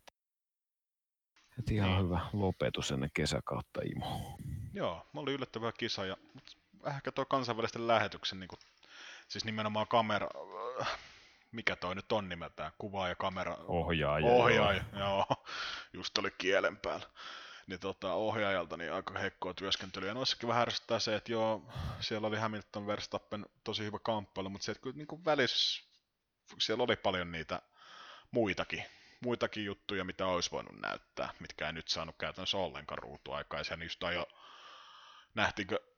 [1.58, 2.04] Et ihan Niin.
[2.04, 4.38] hyvä lopetus ennen kesäkautta Imo.
[4.72, 6.16] Joo, mä olin yllättävä kisa ja
[6.86, 8.58] ehkä tuo kansainvälisten lähetyksen, niin kuin,
[9.28, 10.28] siis nimenomaan kamera,
[11.52, 14.26] mikä toi nyt on nimeltään, kuva ja kamera, Ohjaaja.
[14.26, 15.26] ohjaaja, joo,
[15.92, 17.06] just oli kielen päällä.
[17.66, 20.08] Niin tota, ohjaajalta niin aika heikkoa työskentelyä.
[20.08, 24.64] Ja noissakin vähän ärsyttää se, että joo, siellä oli Hamilton Verstappen tosi hyvä kamppailu, mutta
[24.64, 25.82] se, että kyllä niin kuin välissä,
[26.58, 27.62] siellä oli paljon niitä
[28.30, 28.84] muitakin,
[29.20, 33.60] muitakin juttuja, mitä olisi voinut näyttää, mitkä ei nyt saanut käytännössä ollenkaan ruutuaikaa.
[33.60, 34.28] Ja just jo
[35.34, 35.93] nähtiinkö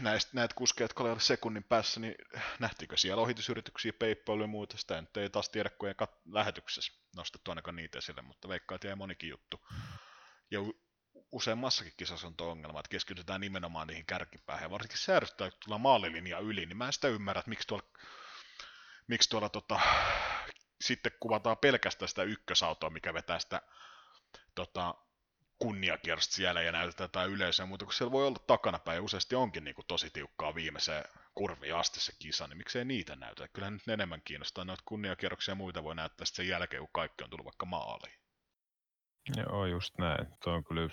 [0.00, 2.14] näistä, näitä kuskeja, jotka olivat sekunnin päässä, niin
[2.58, 6.92] nähtiinkö siellä ohitusyrityksiä, peippailuja ja muuta, sitä nyt ei taas tiedä, kun ei kat- lähetyksessä
[7.16, 9.60] nostettu ainakaan niitä esille, mutta veikkaa, että jäi monikin juttu.
[10.50, 10.60] Ja
[11.32, 15.80] useammassakin kisassa on tuo ongelma, että keskitytään nimenomaan niihin kärkipäähän, ja varsinkin ärsyttää, kun tullaan
[15.80, 17.84] maalilinja yli, niin mä en sitä ymmärrä, että miksi tuolla,
[19.06, 19.80] miksi tuolla tota,
[20.80, 23.62] sitten kuvataan pelkästään sitä ykkösautoa, mikä vetää sitä
[24.54, 24.94] tota,
[25.62, 29.64] kunniakierrosta siellä ja näytetään jotain yleisöä, mutta kun siellä voi olla takanapäin ja useasti onkin
[29.64, 31.04] niin kuin tosi tiukkaa viimeiseen
[31.34, 33.48] kurviin asti se kisa, niin miksei niitä näytä.
[33.48, 37.30] Kyllähän nyt enemmän kiinnostaa noita kunniakierroksia ja muita voi näyttää sen jälkeen, kun kaikki on
[37.30, 38.20] tullut vaikka maaliin.
[39.36, 40.26] Joo, just näin.
[40.44, 40.88] Tuo on kyllä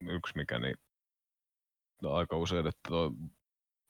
[0.00, 0.76] yksi, mikä niin,
[2.02, 3.12] no, aika usein, että tuo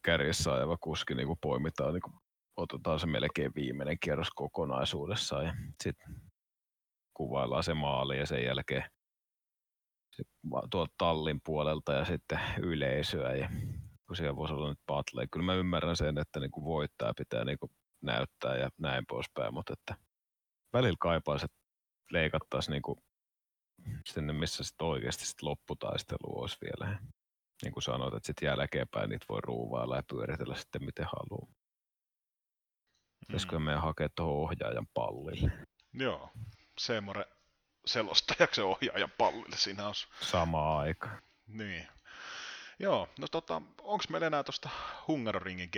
[0.05, 2.21] kärjessä ajava kuski niin poimitaan, niin
[2.57, 6.23] otetaan se melkein viimeinen kierros kokonaisuudessaan ja sitten
[7.15, 8.85] kuvaillaan se maali ja sen jälkeen
[10.71, 12.41] tuolta tallin puolelta ja sitten
[12.73, 13.51] yleisöä ja
[14.07, 15.27] kun siellä voisi olla nyt battle.
[15.27, 19.55] Kyllä mä ymmärrän sen, että niin kuin voittaa pitää niin kuin näyttää ja näin poispäin,
[19.55, 19.97] mutta että
[20.73, 21.59] välillä kaipaisi, että
[22.11, 22.99] leikattaisiin niin kuin
[24.07, 26.99] sinne, missä sitten oikeasti sit lopputaistelu olisi vielä.
[27.63, 31.53] Niin kuin sanoit, että sitten jälkeenpäin niitä voi ruuvailla ja pyöritellä sitten miten haluaa.
[33.27, 33.65] Pitäisikö Mm.
[33.65, 35.53] meidän hakea tuohon ohjaajan pallille
[35.93, 36.31] Joo,
[36.81, 37.25] Seemore
[37.87, 39.95] selostajaksi ja ohjaajan pallille siinä on.
[40.21, 41.23] samaan aikaan?
[41.47, 41.89] Niin.
[42.79, 44.69] Joo, no tota, onks meillä enää tosta
[45.09, 45.77] Hungaroringin G...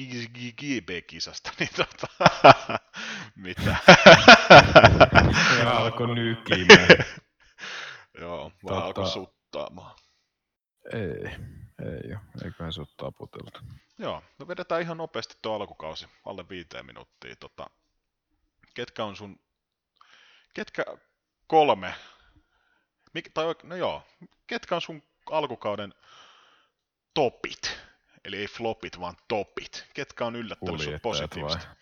[0.00, 2.06] G- G- GB-kisasta, niin tota,
[3.36, 3.76] mitä?
[5.60, 6.88] Ja alkoi nykimään.
[8.20, 9.96] Joo, vai Tota- alkoi suttaamaan.
[10.92, 11.30] Ei,
[11.84, 12.20] ei ole.
[12.44, 13.60] Eiköhän se ole taputeltu.
[13.98, 17.36] Joo, no vedetään ihan nopeasti tuo alkukausi, alle viiteen minuuttia.
[17.36, 17.66] Tota,
[18.74, 19.40] ketkä on sun,
[20.54, 20.84] ketkä
[21.46, 21.94] kolme,
[23.14, 24.02] mik, tai no joo,
[24.46, 25.94] ketkä on sun alkukauden
[27.14, 27.78] topit,
[28.24, 29.86] eli ei flopit, vaan topit.
[29.94, 31.66] Ketkä on yllättänyt sut Kuljettajat positiivisesti?
[31.66, 31.76] vai?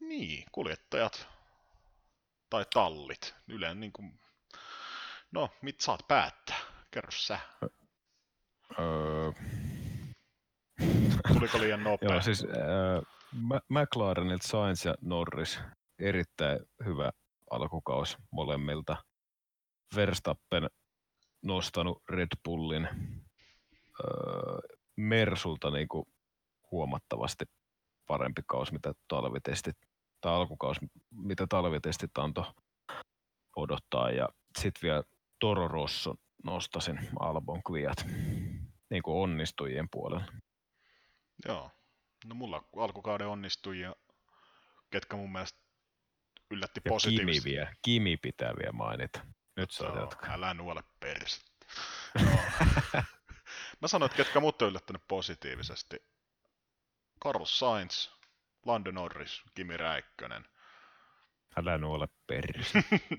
[0.00, 1.28] Niin, kuljettajat
[2.50, 3.34] tai tallit.
[3.48, 4.20] Yleensä niin kuin,
[5.32, 6.58] no, mit saat päättää?
[6.90, 7.38] Kerro sä.
[8.78, 9.32] Öö,
[11.34, 12.10] Tuliko liian nopea?
[12.10, 15.60] Joo, siis äh, McLarenilta Sainz ja Norris,
[15.98, 17.10] erittäin hyvä
[17.50, 18.96] alkukaus molemmilta.
[19.96, 20.70] Verstappen
[21.42, 22.92] nostanut Red Bullin äh,
[24.96, 26.08] Mersulta niinku
[26.70, 27.44] huomattavasti
[28.06, 29.76] parempi kaus, mitä talvitestit,
[30.20, 30.76] tai alkukaus,
[31.10, 32.44] mitä talvitestit antoi
[33.56, 34.10] odottaa.
[34.10, 34.28] Ja
[34.58, 35.02] sitten vielä
[35.40, 38.06] Toro Rosso nostasin Albon Kviat
[38.90, 40.32] niin kuin onnistujien puolella.
[41.46, 41.70] Joo.
[42.26, 43.96] No mulla alkukauden onnistui ja
[44.90, 45.67] ketkä mun mielestä
[46.50, 47.50] yllätti Ja Kimi, positiivisesti.
[47.50, 49.20] vielä, Kimi pitää vielä mainita.
[49.56, 50.34] Nyt saa Joo, jatkaa.
[50.34, 51.66] älä nuole persettä.
[52.22, 52.38] Joo.
[53.80, 55.96] Mä sanoin, että ketkä mut on yllättänyt positiivisesti.
[57.24, 58.08] Carlos Sainz,
[58.66, 60.44] Lando Norris, Kimi Räikkönen,
[61.56, 62.72] Älä nuole perus.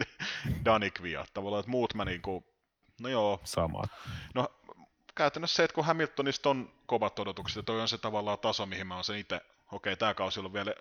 [0.65, 1.29] Dani Kviat.
[1.33, 2.53] Tavallaan, että muut mä niinku,
[3.01, 3.89] no joo, Samat.
[4.35, 4.59] No
[5.15, 8.87] käytännössä se, että kun Hamiltonista on kovat odotukset, ja toi on se tavallaan taso, mihin
[8.87, 10.73] mä oon sen itse, okei, tämä kausi on vielä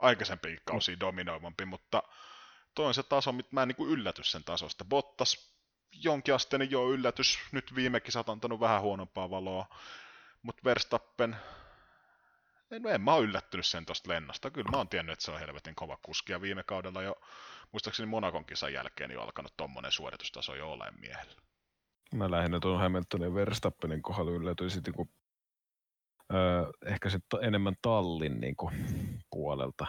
[0.00, 2.02] aikaisempi kausi dominoivampi, mutta
[2.74, 4.84] toi on se taso, mitä mä en niin yllätys sen tasosta.
[4.84, 5.56] Bottas,
[5.92, 9.66] jonkinasteinen jo yllätys, nyt viime kisat antanut vähän huonompaa valoa,
[10.42, 11.36] mutta Verstappen,
[12.70, 14.50] en, en mä oon yllättynyt sen tosta lennosta.
[14.50, 17.16] Kyllä mä oon tiennyt, että se on helvetin kova kuski, ja viime kaudella jo,
[17.72, 21.42] muistaakseni Monakon kisan jälkeen, niin on alkanut tommonen suoritustaso jo olemaan miehellä.
[22.14, 25.10] Mä lähinnä tuon Hamiltonin Verstappenin kohdalla yllätyin sitten niin
[26.86, 28.74] ehkä sit enemmän tallin niin kuin,
[29.30, 29.86] puolelta.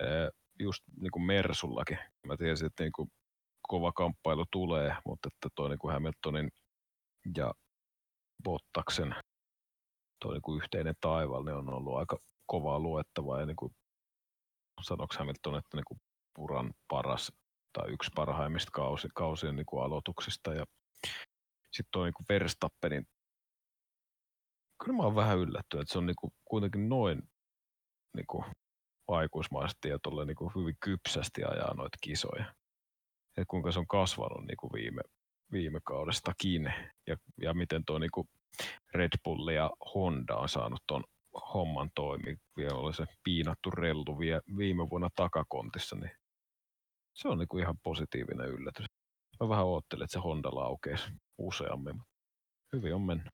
[0.00, 0.30] Öö,
[0.60, 1.98] just niin kuin Mersullakin.
[2.26, 3.08] Mä tiesin, että niin kuin,
[3.68, 6.50] kova kamppailu tulee, mutta että toi niin kuin Hamiltonin
[7.36, 7.52] ja
[8.44, 9.14] Bottaksen
[10.20, 13.40] toi niin kuin yhteinen taival niin on ollut aika kovaa luettavaa.
[13.40, 13.72] Ja niin kuin,
[14.82, 16.00] sanoks Hamilton, että niin kuin
[16.34, 17.32] puran paras
[17.72, 20.54] tai yksi parhaimmista kausi, kausien niin kuin aloituksista.
[20.54, 20.64] Ja
[21.72, 23.06] sitten tuo niinku Verstappenin,
[24.84, 27.22] kyllä mä oon vähän yllättynyt, että se on niinku kuitenkin noin
[28.16, 28.44] niinku
[29.08, 32.44] aikuismaisesti ja tolle niinku hyvin kypsästi ajaa noita kisoja.
[33.36, 35.02] että kuinka se on kasvanut niin kuin viime,
[35.52, 36.72] viime kaudestakin
[37.06, 38.28] ja, ja miten tuo niin kuin
[38.94, 41.04] Red Bull ja Honda on saanut tuon
[41.54, 42.36] homman toimi.
[42.56, 46.10] Vielä oli se piinattu rellu vie, viime vuonna takakontissa, niin
[47.14, 48.86] se on niin kuin ihan positiivinen yllätys.
[49.40, 51.04] Mä vähän oottelin, että se Honda laukeisi
[51.38, 52.14] useammin, mutta
[52.72, 53.32] hyvin on mennyt.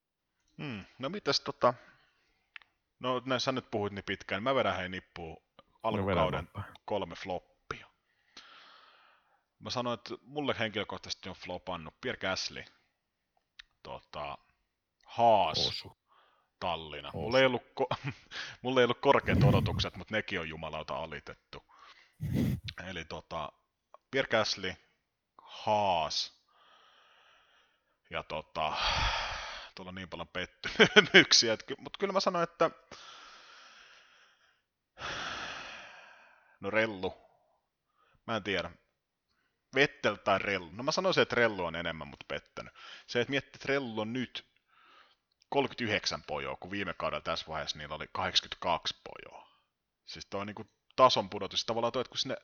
[0.62, 0.84] Hmm.
[0.98, 1.74] No mitäs tota,
[3.00, 5.42] no näissä nyt puhuit niin pitkään, niin mä vedän hei nippuun
[5.82, 7.86] alkukauden no, kolme floppia.
[9.58, 12.64] Mä sanoin, että mulle henkilökohtaisesti on flopannut Pierre Gasly,
[13.82, 14.38] tota,
[15.06, 15.96] Haas, Osu.
[16.60, 17.08] Tallinna.
[17.08, 17.18] Osu.
[17.18, 18.12] Mulla ei, ollut ko-
[18.62, 21.62] mulla ei ollut korkeat odotukset, mutta nekin on jumalauta alitettu.
[22.86, 23.52] Eli tota,
[24.10, 24.74] Pierre Gasly,
[25.42, 26.42] Haas
[28.10, 28.76] ja tota,
[29.74, 32.70] tuolla niin paljon pettymyksiä, mutta kyllä mä sanoin, että
[36.60, 37.14] no Rellu,
[38.26, 38.70] mä en tiedä,
[39.74, 40.70] Vettel tai Rellu.
[40.72, 42.74] No mä sanoisin, että Rellu on enemmän mut pettänyt.
[43.06, 44.46] Se, että miettii, että Rellu on nyt
[45.48, 49.48] 39 pojoa, kun viime kaudella tässä vaiheessa niillä oli 82 pojoa.
[50.06, 51.64] Siis toi on niinku tason pudotus.
[51.64, 52.36] Tavallaan toi, että kun sinne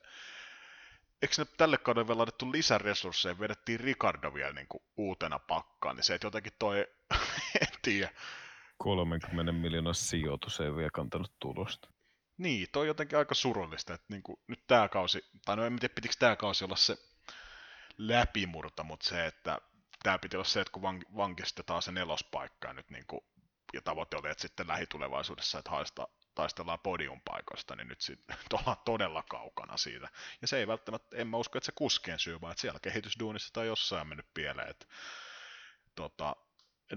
[1.21, 6.03] eikö ne tälle kaudelle vielä laitettu lisäresursseja, vedettiin Ricardo vielä niin kuin uutena pakkaan, niin
[6.03, 6.87] se, että jotenkin toi,
[7.61, 8.09] en tiedä.
[8.77, 11.89] 30 miljoonan sijoitus ei vielä kantanut tulosta.
[12.37, 15.79] Niin, toi on jotenkin aika surullista, että niin kuin nyt tämä kausi, tai no en
[15.79, 16.97] tiedä pitikö tämä kausi olla se
[17.97, 19.59] läpimurta, mutta se, että
[20.03, 20.83] tämä piti olla se, että kun
[21.17, 23.21] vankistetaan se nelospaikka nyt niin kuin,
[23.73, 29.23] ja tavoite oli, että sitten lähitulevaisuudessa, että haista taistellaan podiumpaikoista, niin nyt sitten ollaan todella
[29.23, 30.09] kaukana siitä.
[30.41, 33.53] Ja se ei välttämättä, en mä usko, että se kuskien syy, vaan että siellä kehitysduunissa
[33.53, 34.69] tai jossain mennyt pieleen.
[34.69, 34.85] Että,
[35.95, 36.35] tota,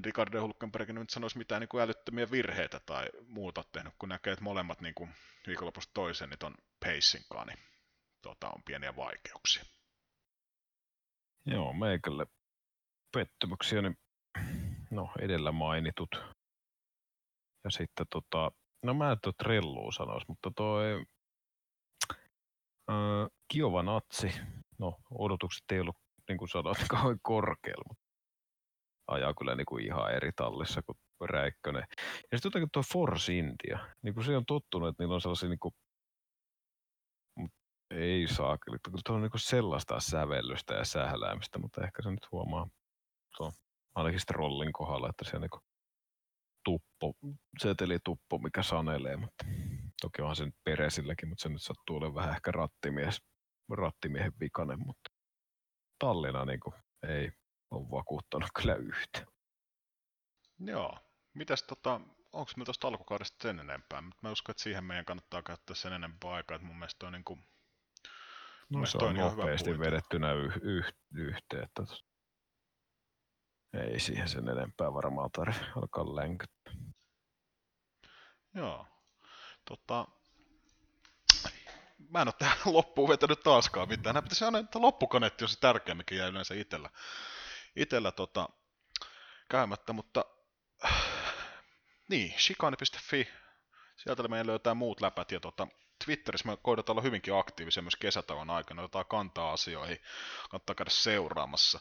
[0.05, 4.45] Ricardo Hulkenberg nyt sanoisi mitään niin kuin älyttömiä virheitä tai muuta tehnyt, kun näkee, että
[4.45, 5.11] molemmat niin kuin
[5.47, 7.59] viikonlopusta toisen niin ton pacinkaan, niin
[8.22, 9.64] tota, on pieniä vaikeuksia.
[11.47, 12.26] Joo, meikälle
[13.14, 13.99] pettymyksiä, niin
[14.90, 16.11] no edellä mainitut.
[17.64, 18.51] Ja sitten tota,
[18.82, 21.05] no mä en tuo Trellua sanoisi, mutta toi
[22.90, 24.32] äh, Kiova Natsi,
[24.78, 25.97] no odotukset ei ollut
[26.28, 27.95] niin kuin sanoit, kauhean korkealla,
[29.07, 30.96] ajaa kyllä niin kuin ihan eri tallissa kuin
[31.30, 31.84] Räikkönen.
[32.32, 35.48] Ja sitten jotenkin tuo Force India, niin kuin se on tottunut, että niillä on sellaisia
[35.48, 35.74] niin kuin,
[37.90, 42.32] ei saa kyllä, tuo on niin kuin sellaista sävellystä ja sähläämistä, mutta ehkä se nyt
[42.32, 42.66] huomaa
[43.36, 43.53] tuo
[43.94, 45.50] ainakin Strollin kohdalla, että se niin
[46.64, 47.14] tuppo,
[47.59, 49.44] setelituppo, mikä sanelee, mutta
[50.00, 53.22] toki onhan se nyt peresilläkin, mutta se nyt sattuu olemaan vähän ehkä rattimies,
[53.70, 55.11] rattimiehen vikainen, mutta
[55.98, 56.74] Tallinna niin kuin,
[57.09, 57.30] ei
[57.73, 59.27] ole vakuuttanut kyllä yhtä.
[60.59, 60.99] Joo.
[61.35, 62.01] Mitäs tota,
[62.33, 64.03] onko me tuosta alkukaudesta sen enempää?
[64.23, 67.25] Mä uskon, että siihen meidän kannattaa käyttää sen enempää aikaa, että mun mielestä on niin
[67.25, 67.45] kuin,
[68.70, 71.64] No se on nopeasti vedettynä yh, yh, yhteen.
[71.64, 71.83] Että
[73.75, 76.75] ei siihen sen enempää varmaan tarvitse alkaa länkyttää.
[78.55, 78.87] Joo.
[79.64, 80.07] Tota,
[82.09, 84.14] mä en ole tähän loppuun vetänyt taaskaan mitään.
[84.14, 86.91] Nämä pitäisi aina, että loppukanetti on se tärkeä, mikä jää yleensä itsellä,
[87.77, 88.49] itellä tota,
[89.51, 90.25] käymättä, mutta
[92.09, 93.29] niin, shikani.fi,
[93.97, 95.66] sieltä meidän löytää muut läpät ja tota,
[96.05, 99.99] Twitterissä me koidetaan olla hyvinkin aktiivisia myös kesätauon aikana, otetaan kantaa asioihin,
[100.51, 101.81] kannattaa käydä seuraamassa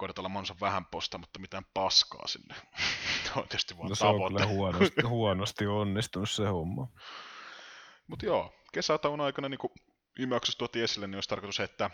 [0.00, 2.54] koidata olla mahdollisimman vähän posta, mutta mitään paskaa sinne.
[3.36, 4.24] on tietysti vaan no, se tavoite.
[4.24, 6.88] on kyllä huonosti, huonosti onnistunut se homma.
[8.06, 9.72] Mutta joo, kesätauon aikana, niin kuin
[10.18, 11.90] viime tuotiin esille, niin olisi tarkoitus, että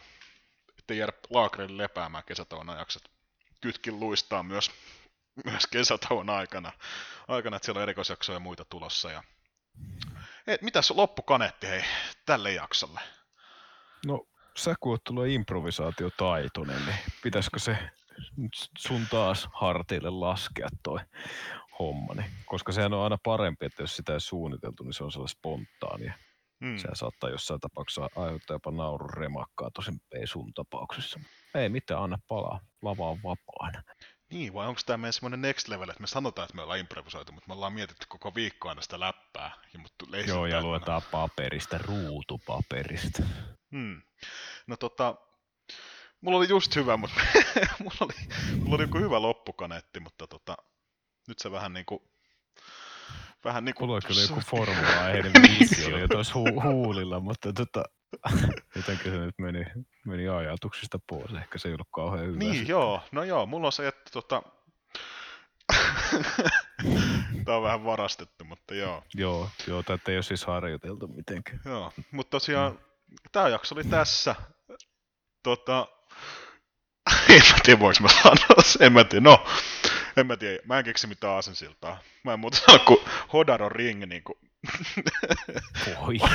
[0.87, 2.99] ettei jäädä laakreille lepäämään kesätauon ajaksi.
[3.61, 4.71] Kytkin luistaa myös,
[5.45, 6.73] myös kesätauon aikana,
[7.29, 9.11] aikana, että siellä on erikoisjaksoja ja muita tulossa.
[9.11, 9.23] Ja...
[10.47, 11.83] Et, mitäs loppukaneetti hei,
[12.27, 13.01] tälle jaksolle?
[14.07, 14.27] No
[14.57, 17.79] sä kun oot tullut improvisaatiotaitoinen, niin pitäisikö se
[18.79, 21.01] sun taas harteille laskea toi
[21.79, 22.25] hommani?
[22.45, 26.15] Koska sehän on aina parempi, että jos sitä ei suunniteltu, niin se on sellainen spontaania.
[26.65, 26.79] Hmm.
[26.79, 31.21] Se saattaa jossain tapauksessa aiheuttaa jopa naurun remakkaa, tosin ei sun tapauksessa.
[31.55, 32.61] Ei mitään, anna palaa.
[32.83, 33.83] Lava on vapaana.
[34.31, 37.33] Niin, vai onko tämä meidän semmoinen next level, että me sanotaan, että me ollaan improvisoitu,
[37.33, 39.51] mutta me ollaan mietitty koko viikko aina sitä läppää.
[39.73, 39.93] Ja mut
[40.27, 43.23] Joo, ja luetaan paperista, ruutupaperista.
[43.71, 44.03] Hmm.
[44.67, 45.15] No tota,
[46.21, 47.21] mulla oli just hyvä, mutta
[47.83, 48.15] mulla oli,
[48.59, 50.57] mulla oli joku hyvä loppukaneetti, mutta tota,
[51.29, 52.16] nyt se vähän niinku
[53.47, 53.87] vähän niinku...
[53.87, 55.09] Mulla oli kyllä joku formula
[55.43, 57.85] niin, oli jo tuossa hu- huulilla, mutta tota,
[58.77, 59.65] jotenkin se nyt meni,
[60.07, 61.33] meni ajatuksista pois.
[61.35, 62.39] Ehkä se ei ollut kauhean hyvä.
[62.39, 62.69] Niin, sitten.
[62.69, 63.01] joo.
[63.13, 64.43] No joo, mulla on se, että tota...
[67.45, 69.03] Tämä on vähän varastettu, mutta joo.
[69.15, 71.61] Joo, joo tätä ei ole siis harjoiteltu mitenkään.
[71.65, 72.79] Joo, mutta tosiaan mm.
[73.33, 74.35] tämä jakso oli tässä.
[75.43, 75.89] Tota,
[77.29, 78.83] en mä tiedä, voiko mä sanoa sen.
[78.83, 79.25] En mä tiedä.
[79.25, 79.45] No,
[80.21, 80.59] en mä tiedä.
[80.65, 81.99] Mä en keksi mitään aasensiltaa.
[82.25, 83.01] Mä en muuta sano kuin
[83.33, 84.39] Hodaro Ring niin kuin...
[85.87, 86.19] Voi.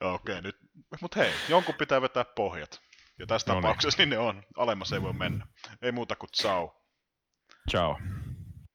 [0.00, 0.56] Okei, okay, nyt.
[1.00, 2.80] Mut hei, jonkun pitää vetää pohjat.
[3.18, 3.62] Ja tässä No niin.
[3.62, 4.42] tapauksessa niin ne on.
[4.56, 5.46] Alemmas ei voi mennä.
[5.82, 6.82] Ei muuta kuin ciao.
[7.70, 7.98] Ciao.